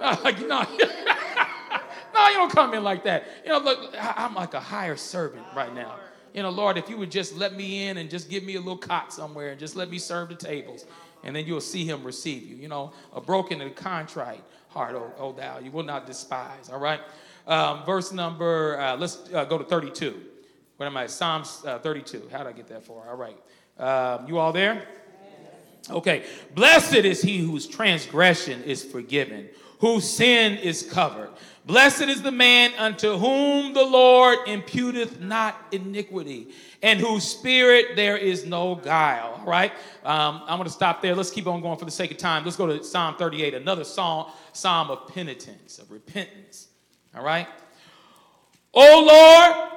[0.24, 0.62] like, no.
[2.14, 3.24] no, you don't come in like that.
[3.44, 5.96] You know, look, I'm like a higher servant right now
[6.34, 8.58] you know, Lord, if you would just let me in and just give me a
[8.58, 10.86] little cot somewhere and just let me serve the tables,
[11.24, 12.56] and then you'll see him receive you.
[12.56, 16.70] You know, a broken and contrite heart, oh, oh thou, you will not despise.
[16.70, 17.00] All right.
[17.46, 20.20] Um, verse number, uh, let's uh, go to 32.
[20.76, 21.06] What am I?
[21.06, 22.28] Psalms uh, 32.
[22.30, 23.04] How did I get that for?
[23.08, 23.36] All right.
[23.78, 24.86] Um, you all there?
[25.90, 26.24] Okay.
[26.54, 29.48] Blessed is he whose transgression is forgiven,
[29.80, 31.30] whose sin is covered.
[31.64, 36.48] Blessed is the man unto whom the Lord imputeth not iniquity,
[36.82, 39.36] and whose spirit there is no guile.
[39.38, 39.70] All right,
[40.04, 41.14] um, I'm going to stop there.
[41.14, 42.44] Let's keep on going for the sake of time.
[42.44, 46.66] Let's go to Psalm 38, another psalm, psalm of penitence, of repentance.
[47.14, 47.46] All right.
[48.74, 49.70] O Lord,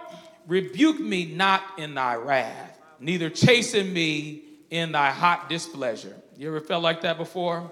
[0.48, 6.16] rebuke me not in thy wrath, neither chasten me in thy hot displeasure.
[6.36, 7.70] You ever felt like that before?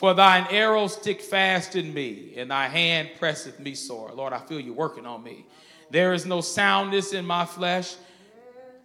[0.00, 4.10] For thine arrows stick fast in me, and thy hand presseth me sore.
[4.14, 5.44] Lord, I feel you working on me.
[5.90, 7.96] There is no soundness in my flesh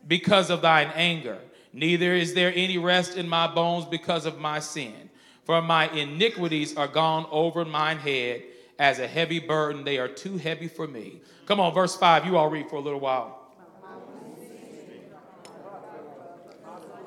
[0.05, 1.39] because of thine anger,
[1.71, 5.09] Neither is there any rest in my bones because of my sin.
[5.45, 8.43] For my iniquities are gone over mine head.
[8.77, 11.21] As a heavy burden, they are too heavy for me.
[11.45, 12.25] Come on, verse 5.
[12.25, 13.44] You all read for a little while.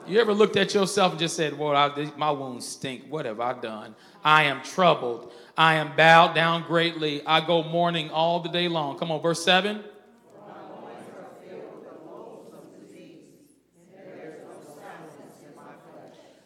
[0.08, 3.04] You ever looked at yourself and just said, Well, I, my wounds stink.
[3.08, 3.94] What have I done?
[4.24, 5.32] I am troubled.
[5.56, 7.24] I am bowed down greatly.
[7.26, 8.98] I go mourning all the day long.
[8.98, 9.84] Come on, verse 7.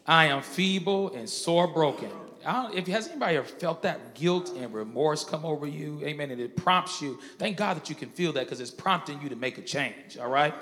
[0.05, 2.11] I am feeble and sore broken.
[2.75, 6.57] if has anybody ever felt that guilt and remorse come over you, amen, and it
[6.57, 7.21] prompts you.
[7.39, 10.19] Thank God that you can feel that because it's prompting you to make a change.
[10.19, 10.53] All right.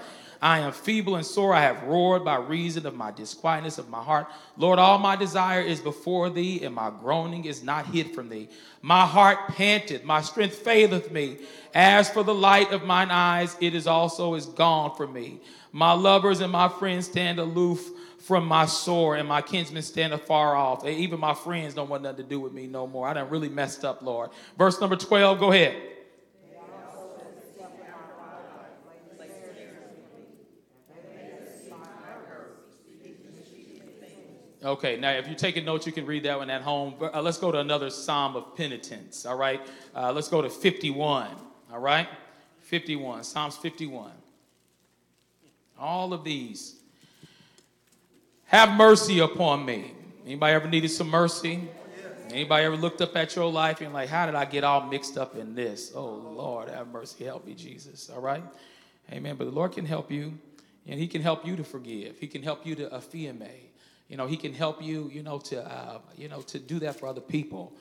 [0.43, 1.53] I am feeble and sore.
[1.53, 4.27] I have roared by reason of my disquietness of my heart.
[4.57, 8.49] Lord, all my desire is before thee, and my groaning is not hid from thee.
[8.81, 11.39] My heart panteth, my strength faileth me.
[11.75, 15.41] As for the light of mine eyes, it is also is gone from me.
[15.73, 20.57] My lovers and my friends stand aloof from my sore, and my kinsmen stand afar
[20.57, 20.87] off.
[20.87, 23.07] Even my friends don't want nothing to do with me no more.
[23.07, 24.31] I done really messed up, Lord.
[24.57, 25.77] Verse number 12, go ahead.
[34.63, 36.95] Okay, now if you're taking notes, you can read that one at home.
[37.01, 39.61] Uh, let's go to another psalm of penitence, all right?
[39.95, 41.29] Uh, let's go to 51,
[41.73, 42.07] all right?
[42.61, 44.13] 51, Psalms 51.
[45.79, 46.77] All of these.
[48.45, 49.95] Have mercy upon me.
[50.27, 51.67] Anybody ever needed some mercy?
[52.31, 55.17] Anybody ever looked up at your life and like, how did I get all mixed
[55.17, 55.93] up in this?
[55.95, 58.11] Oh Lord, have mercy, help me, Jesus.
[58.11, 58.45] All right?
[59.11, 59.37] Amen.
[59.37, 60.35] But the Lord can help you,
[60.87, 62.19] and He can help you to forgive.
[62.19, 63.70] He can help you to aphiemi.
[64.11, 66.99] You know, he can help you, you know, to, uh, you know, to do that
[66.99, 67.73] for other people.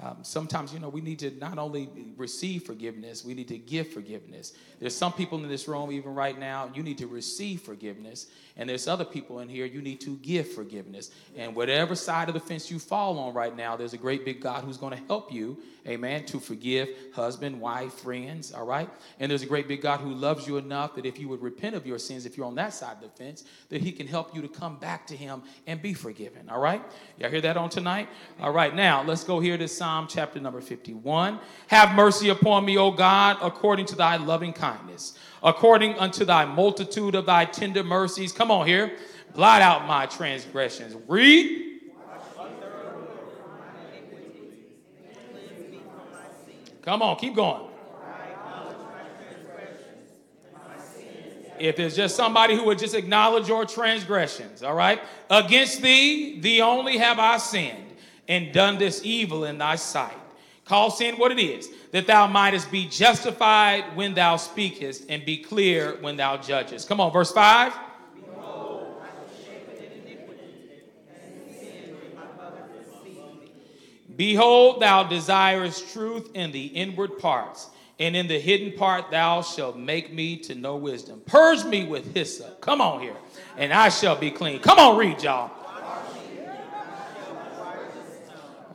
[0.00, 3.88] Um, sometimes, you know, we need to not only receive forgiveness, we need to give
[3.88, 4.52] forgiveness.
[4.78, 8.28] There's some people in this room, even right now, you need to receive forgiveness.
[8.56, 11.10] And there's other people in here, you need to give forgiveness.
[11.36, 14.40] And whatever side of the fence you fall on right now, there's a great big
[14.40, 18.88] God who's going to help you, amen, to forgive husband, wife, friends, all right?
[19.18, 21.74] And there's a great big God who loves you enough that if you would repent
[21.74, 24.34] of your sins, if you're on that side of the fence, that he can help
[24.34, 26.82] you to come back to him and be forgiven, all right?
[27.18, 28.08] Y'all hear that on tonight?
[28.40, 31.38] All right, now let's go here to Psalm chapter number 51.
[31.68, 37.14] Have mercy upon me, O God, according to thy loving kindness, according unto thy multitude
[37.14, 38.32] of thy tender mercies.
[38.32, 38.92] Come on here.
[39.34, 40.96] Blot out my transgressions.
[41.06, 41.80] Read.
[46.82, 47.64] Come on, keep going.
[51.58, 55.00] If there's just somebody who would just acknowledge your transgressions, all right?
[55.28, 57.87] Against thee, thee only have I sinned
[58.28, 60.16] and done this evil in thy sight.
[60.64, 65.38] Call sin what it is, that thou mightest be justified when thou speakest and be
[65.38, 66.88] clear when thou judgest.
[66.88, 67.72] Come on, verse 5.
[74.14, 77.70] Behold, thou desirest truth in the inward parts,
[78.00, 81.22] and in the hidden part thou shalt make me to know wisdom.
[81.24, 82.60] Purge me with hyssop.
[82.60, 83.16] Come on here,
[83.56, 84.58] and I shall be clean.
[84.58, 85.52] Come on, read, y'all.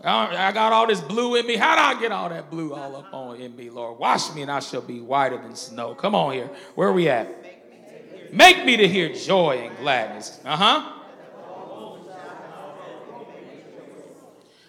[0.04, 1.56] I got all this blue in me.
[1.56, 4.00] How do I get all that blue all up on in me, Lord?
[4.00, 5.96] Wash me and I shall be whiter than snow.
[5.96, 6.50] Come on here.
[6.76, 7.44] Where are we at?
[8.34, 10.40] Make me to hear joy and gladness.
[10.44, 10.94] Uh huh.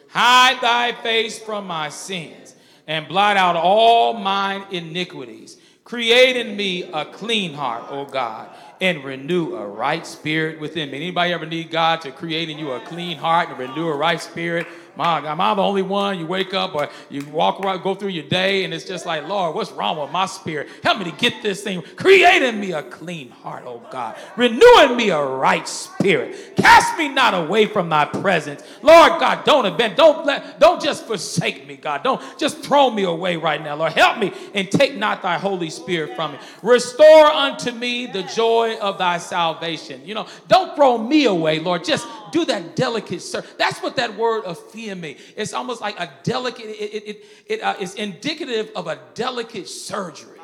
[0.08, 2.54] Hide thy face from my sins
[2.86, 5.56] and blot out all mine iniquities.
[5.82, 8.48] Create in me a clean heart, O God,
[8.80, 10.98] and renew a right spirit within me.
[10.98, 14.20] Anybody ever need God to create in you a clean heart and renew a right
[14.20, 14.66] spirit?
[14.96, 16.18] My, am I the only one?
[16.18, 19.26] You wake up or you walk around, go through your day, and it's just like,
[19.26, 20.68] Lord, what's wrong with my spirit?
[20.82, 21.82] Help me to get this thing.
[21.96, 24.16] Create in me a clean heart, oh God.
[24.36, 26.56] Renewing me a right spirit.
[26.56, 28.62] Cast me not away from thy presence.
[28.82, 32.02] Lord God, don't abandon, don't let, don't just forsake me, God.
[32.02, 33.92] Don't just throw me away right now, Lord.
[33.92, 36.38] Help me and take not thy Holy Spirit from me.
[36.62, 40.02] Restore unto me the joy of thy salvation.
[40.04, 41.84] You know, don't throw me away, Lord.
[41.84, 43.44] Just do that delicate sir.
[43.58, 45.18] That's what that word of me.
[45.36, 49.68] It's almost like a delicate, it, it, it, it uh, is indicative of a delicate
[49.68, 50.40] surgery.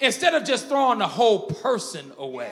[0.00, 2.50] Instead of just throwing the whole person away.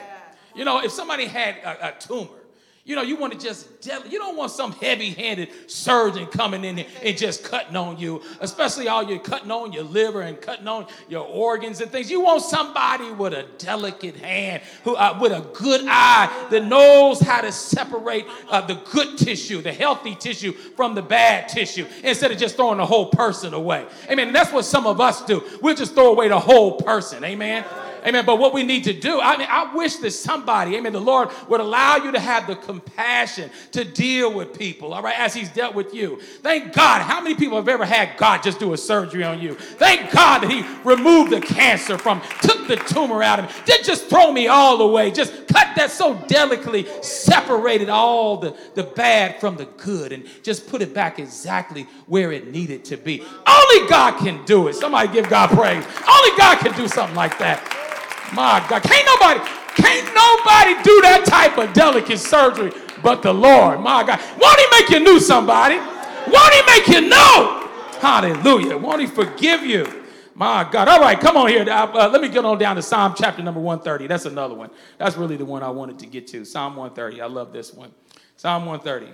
[0.55, 2.38] You know, if somebody had a, a tumor,
[2.85, 3.67] you know, you want to just,
[4.09, 8.87] you don't want some heavy handed surgeon coming in and just cutting on you, especially
[8.87, 12.09] all you're cutting on your liver and cutting on your organs and things.
[12.09, 17.19] You want somebody with a delicate hand, who, uh, with a good eye that knows
[17.19, 22.31] how to separate uh, the good tissue, the healthy tissue, from the bad tissue instead
[22.31, 23.85] of just throwing the whole person away.
[24.09, 24.27] Amen.
[24.27, 25.43] And that's what some of us do.
[25.61, 27.23] We'll just throw away the whole person.
[27.23, 27.65] Amen.
[28.05, 28.25] Amen.
[28.25, 31.29] But what we need to do, I mean, I wish that somebody, amen, the Lord
[31.47, 35.49] would allow you to have the compassion to deal with people, all right, as He's
[35.49, 36.19] dealt with you.
[36.41, 37.01] Thank God.
[37.01, 39.55] How many people have ever had God just do a surgery on you?
[39.55, 43.85] Thank God that He removed the cancer from, took the tumor out of me, didn't
[43.85, 49.39] just throw me all away, just cut that so delicately, separated all the, the bad
[49.39, 53.21] from the good, and just put it back exactly where it needed to be.
[53.47, 54.75] Only God can do it.
[54.75, 55.85] Somebody give God praise.
[56.07, 57.88] Only God can do something like that.
[58.33, 59.39] My God, can't nobody,
[59.75, 62.71] can't nobody do that type of delicate surgery
[63.01, 63.79] but the Lord.
[63.81, 65.77] My God, won't He make you new, somebody?
[65.77, 67.69] Won't He make you know?
[67.99, 68.77] Hallelujah.
[68.77, 70.03] Won't He forgive you?
[70.35, 70.87] My God.
[70.87, 71.69] All right, come on here.
[71.69, 74.07] Uh, uh, let me get on down to Psalm chapter number 130.
[74.07, 74.69] That's another one.
[74.97, 76.45] That's really the one I wanted to get to.
[76.45, 77.21] Psalm 130.
[77.21, 77.91] I love this one.
[78.37, 79.11] Psalm 130.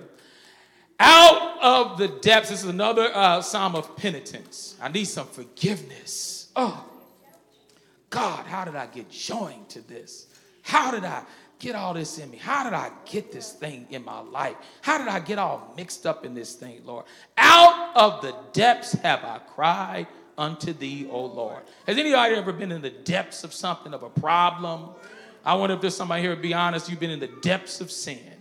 [1.00, 4.76] Out of the depths, this is another uh, psalm of penitence.
[4.80, 6.52] I need some forgiveness.
[6.54, 6.84] Oh,
[8.10, 10.26] God, how did I get joined to this?
[10.62, 11.22] How did I
[11.58, 12.36] get all this in me?
[12.36, 14.56] How did I get this thing in my life?
[14.82, 17.04] How did I get all mixed up in this thing, Lord?
[17.36, 20.06] Out of the depths have I cried
[20.38, 21.62] unto thee, O Lord.
[21.86, 24.90] Has anybody ever been in the depths of something, of a problem?
[25.44, 28.32] I wonder if there's somebody here, be honest, you've been in the depths of sin.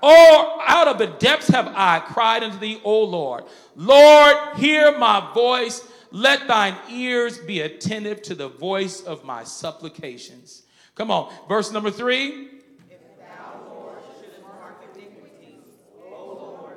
[0.00, 3.44] Or out of the depths have I cried unto thee, O Lord.
[3.76, 5.86] Lord, hear my voice.
[6.10, 10.62] Let thine ears be attentive to the voice of my supplications.
[10.94, 12.48] Come on, verse number three.
[12.90, 15.64] If thou shouldn't mark iniquities,
[16.02, 16.76] Lord.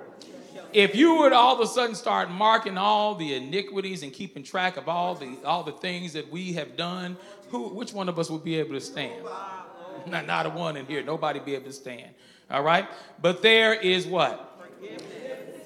[0.73, 4.77] If you would all of a sudden start marking all the iniquities and keeping track
[4.77, 7.17] of all the all the things that we have done,
[7.49, 9.25] who which one of us would be able to stand?
[10.07, 11.03] Not, not a one in here.
[11.03, 12.09] Nobody be able to stand.
[12.49, 12.87] All right?
[13.21, 14.51] But there is what?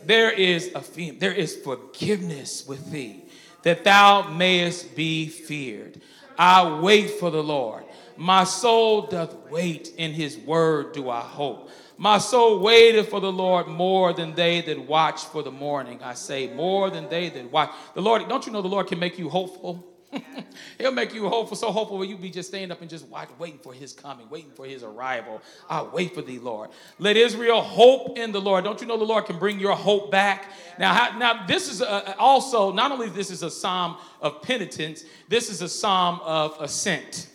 [0.05, 3.24] There is a there is forgiveness with thee,
[3.66, 5.99] that thou mayest be feared.
[6.38, 7.84] I wait for the Lord.
[8.16, 11.72] My soul doth wait in his word do I hope.
[11.97, 15.99] My soul waited for the Lord more than they that watch for the morning.
[16.03, 17.72] I say, more than they that watch.
[17.95, 19.95] The Lord, don't you know the Lord can make you hopeful?
[20.78, 23.30] He'll make you hopeful, so hopeful where you be just staying up and just watch,
[23.39, 25.41] waiting for his coming, waiting for his arrival.
[25.70, 26.70] I wait for thee, Lord.
[26.99, 28.63] Let Israel hope in the Lord.
[28.63, 30.51] Don't you know the Lord can bring your hope back?
[30.80, 35.03] Now, how, now this is a, also not only this is a psalm of penitence,
[35.30, 37.30] this is a psalm of ascent.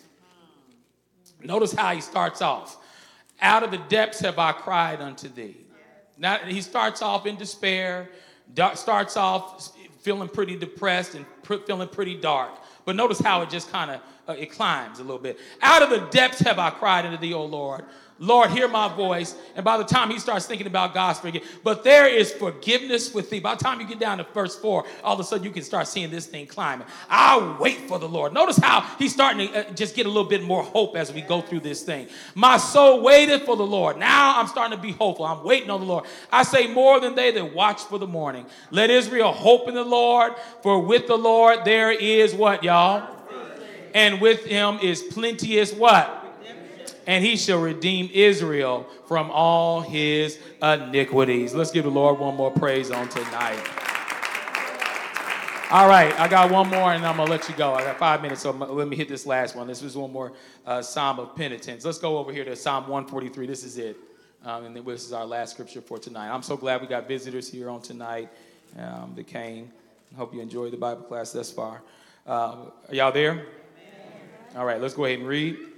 [1.43, 2.77] Notice how he starts off.
[3.41, 5.57] Out of the depths have I cried unto thee.
[6.17, 8.09] Now he starts off in despair,
[8.75, 11.25] starts off feeling pretty depressed and
[11.65, 12.51] feeling pretty dark.
[12.91, 15.39] But notice how it just kind of uh, it climbs a little bit.
[15.61, 17.85] Out of the depths have I cried unto thee, O Lord.
[18.21, 19.35] Lord, hear my voice.
[19.55, 23.31] And by the time he starts thinking about God's forgiveness, but there is forgiveness with
[23.31, 23.39] thee.
[23.39, 25.63] By the time you get down to verse four, all of a sudden you can
[25.63, 26.85] start seeing this thing climbing.
[27.09, 28.31] I'll wait for the Lord.
[28.31, 31.21] Notice how he's starting to uh, just get a little bit more hope as we
[31.21, 32.09] go through this thing.
[32.35, 33.97] My soul waited for the Lord.
[33.97, 35.25] Now I'm starting to be hopeful.
[35.25, 36.05] I'm waiting on the Lord.
[36.31, 38.45] I say more than they that watch for the morning.
[38.69, 43.15] Let Israel hope in the Lord, for with the Lord there is what, y'all?
[43.95, 46.20] And with him is plenteous what?
[47.11, 51.53] And he shall redeem Israel from all his iniquities.
[51.53, 53.59] Let's give the Lord one more praise on tonight.
[55.71, 57.73] All right, I got one more and I'm going to let you go.
[57.73, 59.67] I got five minutes, so let me hit this last one.
[59.67, 60.31] This is one more
[60.65, 61.83] uh, Psalm of penitence.
[61.83, 63.45] Let's go over here to Psalm 143.
[63.45, 63.97] This is it.
[64.45, 66.33] Um, and this is our last scripture for tonight.
[66.33, 68.29] I'm so glad we got visitors here on tonight
[68.79, 69.69] um, that came.
[70.15, 71.81] Hope you enjoyed the Bible class thus far.
[72.25, 73.47] Uh, are y'all there?
[74.55, 75.70] All right, let's go ahead and read.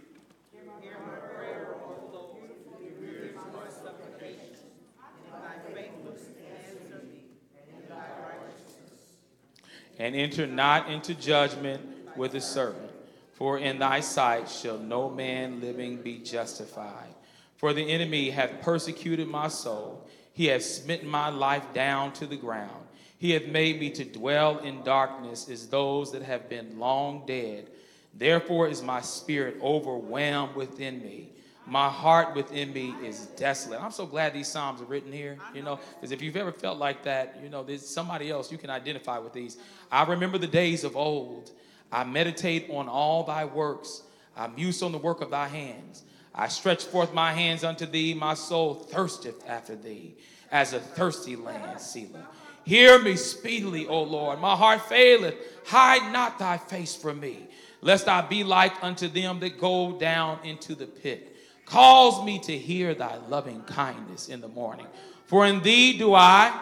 [10.00, 11.82] And enter not into judgment
[12.16, 12.92] with a servant.
[13.34, 17.14] For in thy sight shall no man living be justified.
[17.58, 20.08] For the enemy hath persecuted my soul.
[20.34, 22.88] He hath smitten my life down to the ground.
[23.18, 27.70] He hath made me to dwell in darkness as those that have been long dead.
[28.14, 31.30] Therefore is my spirit overwhelmed within me
[31.66, 33.82] my heart within me is desolate.
[33.82, 36.78] I'm so glad these Psalms are written here, you know, because if you've ever felt
[36.78, 39.58] like that, you know, there's somebody else you can identify with these.
[39.92, 41.52] I remember the days of old.
[41.92, 44.04] I meditate on all thy works.
[44.36, 46.04] I muse on the work of thy hands.
[46.36, 48.14] I stretch forth my hands unto thee.
[48.14, 50.16] My soul thirsteth after thee,
[50.52, 52.28] as a thirsty land, Selah.
[52.66, 54.40] Hear me speedily, O Lord.
[54.40, 55.36] My heart faileth.
[55.66, 57.48] Hide not thy face from me,
[57.82, 61.33] lest I be like unto them that go down into the pit.
[61.74, 64.86] Cause me to hear thy loving kindness in the morning.
[65.26, 66.56] For in thee do I,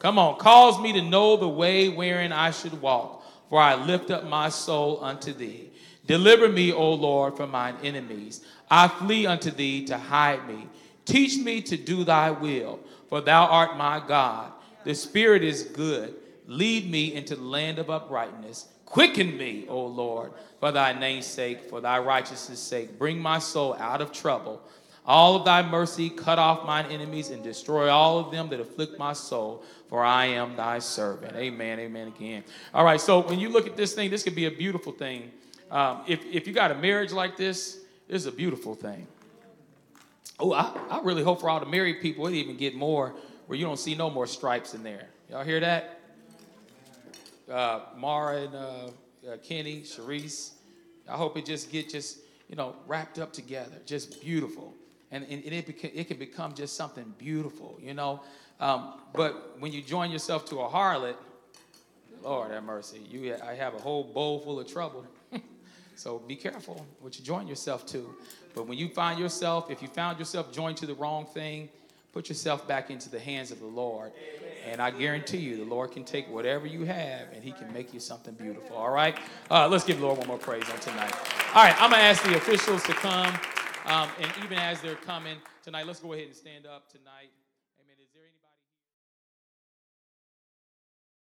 [0.00, 3.22] come on, cause me to know the way wherein I should walk.
[3.48, 5.70] For I lift up my soul unto thee.
[6.08, 8.44] Deliver me, O Lord, from mine enemies.
[8.68, 10.66] I flee unto thee to hide me.
[11.04, 14.50] Teach me to do thy will, for thou art my God.
[14.82, 16.16] The Spirit is good.
[16.48, 18.66] Lead me into the land of uprightness.
[18.88, 22.98] Quicken me, O Lord, for thy name's sake, for thy righteousness' sake.
[22.98, 24.62] Bring my soul out of trouble.
[25.04, 28.98] All of thy mercy, cut off mine enemies and destroy all of them that afflict
[28.98, 31.36] my soul, for I am thy servant.
[31.36, 32.44] Amen, amen again.
[32.72, 35.32] All right, so when you look at this thing, this could be a beautiful thing.
[35.70, 39.06] Um, if, if you got a marriage like this, this is a beautiful thing.
[40.40, 43.14] Oh, I, I really hope for all the married people, it even get more
[43.48, 45.08] where you don't see no more stripes in there.
[45.30, 45.97] Y'all hear that?
[47.50, 50.52] Uh, Mara and uh, uh, Kenny, Sharice,
[51.08, 52.18] I hope it just get just,
[52.48, 54.74] you know, wrapped up together, just beautiful.
[55.10, 58.20] And, and it, beca- it can become just something beautiful, you know.
[58.60, 61.16] Um, but when you join yourself to a harlot,
[62.22, 65.06] Lord have mercy, you I have a whole bowl full of trouble.
[65.94, 68.14] so be careful what you join yourself to.
[68.54, 71.68] But when you find yourself, if you found yourself joined to the wrong thing,
[72.18, 74.10] put yourself back into the hands of the Lord.
[74.66, 77.94] And I guarantee you, the Lord can take whatever you have and He can make
[77.94, 78.74] you something beautiful.
[78.74, 79.16] All right?
[79.48, 81.14] Uh, let's give the Lord one more praise on tonight.
[81.54, 83.32] All right, I'm going to ask the officials to come.
[83.86, 87.30] Um, and even as they're coming tonight, let's go ahead and stand up tonight.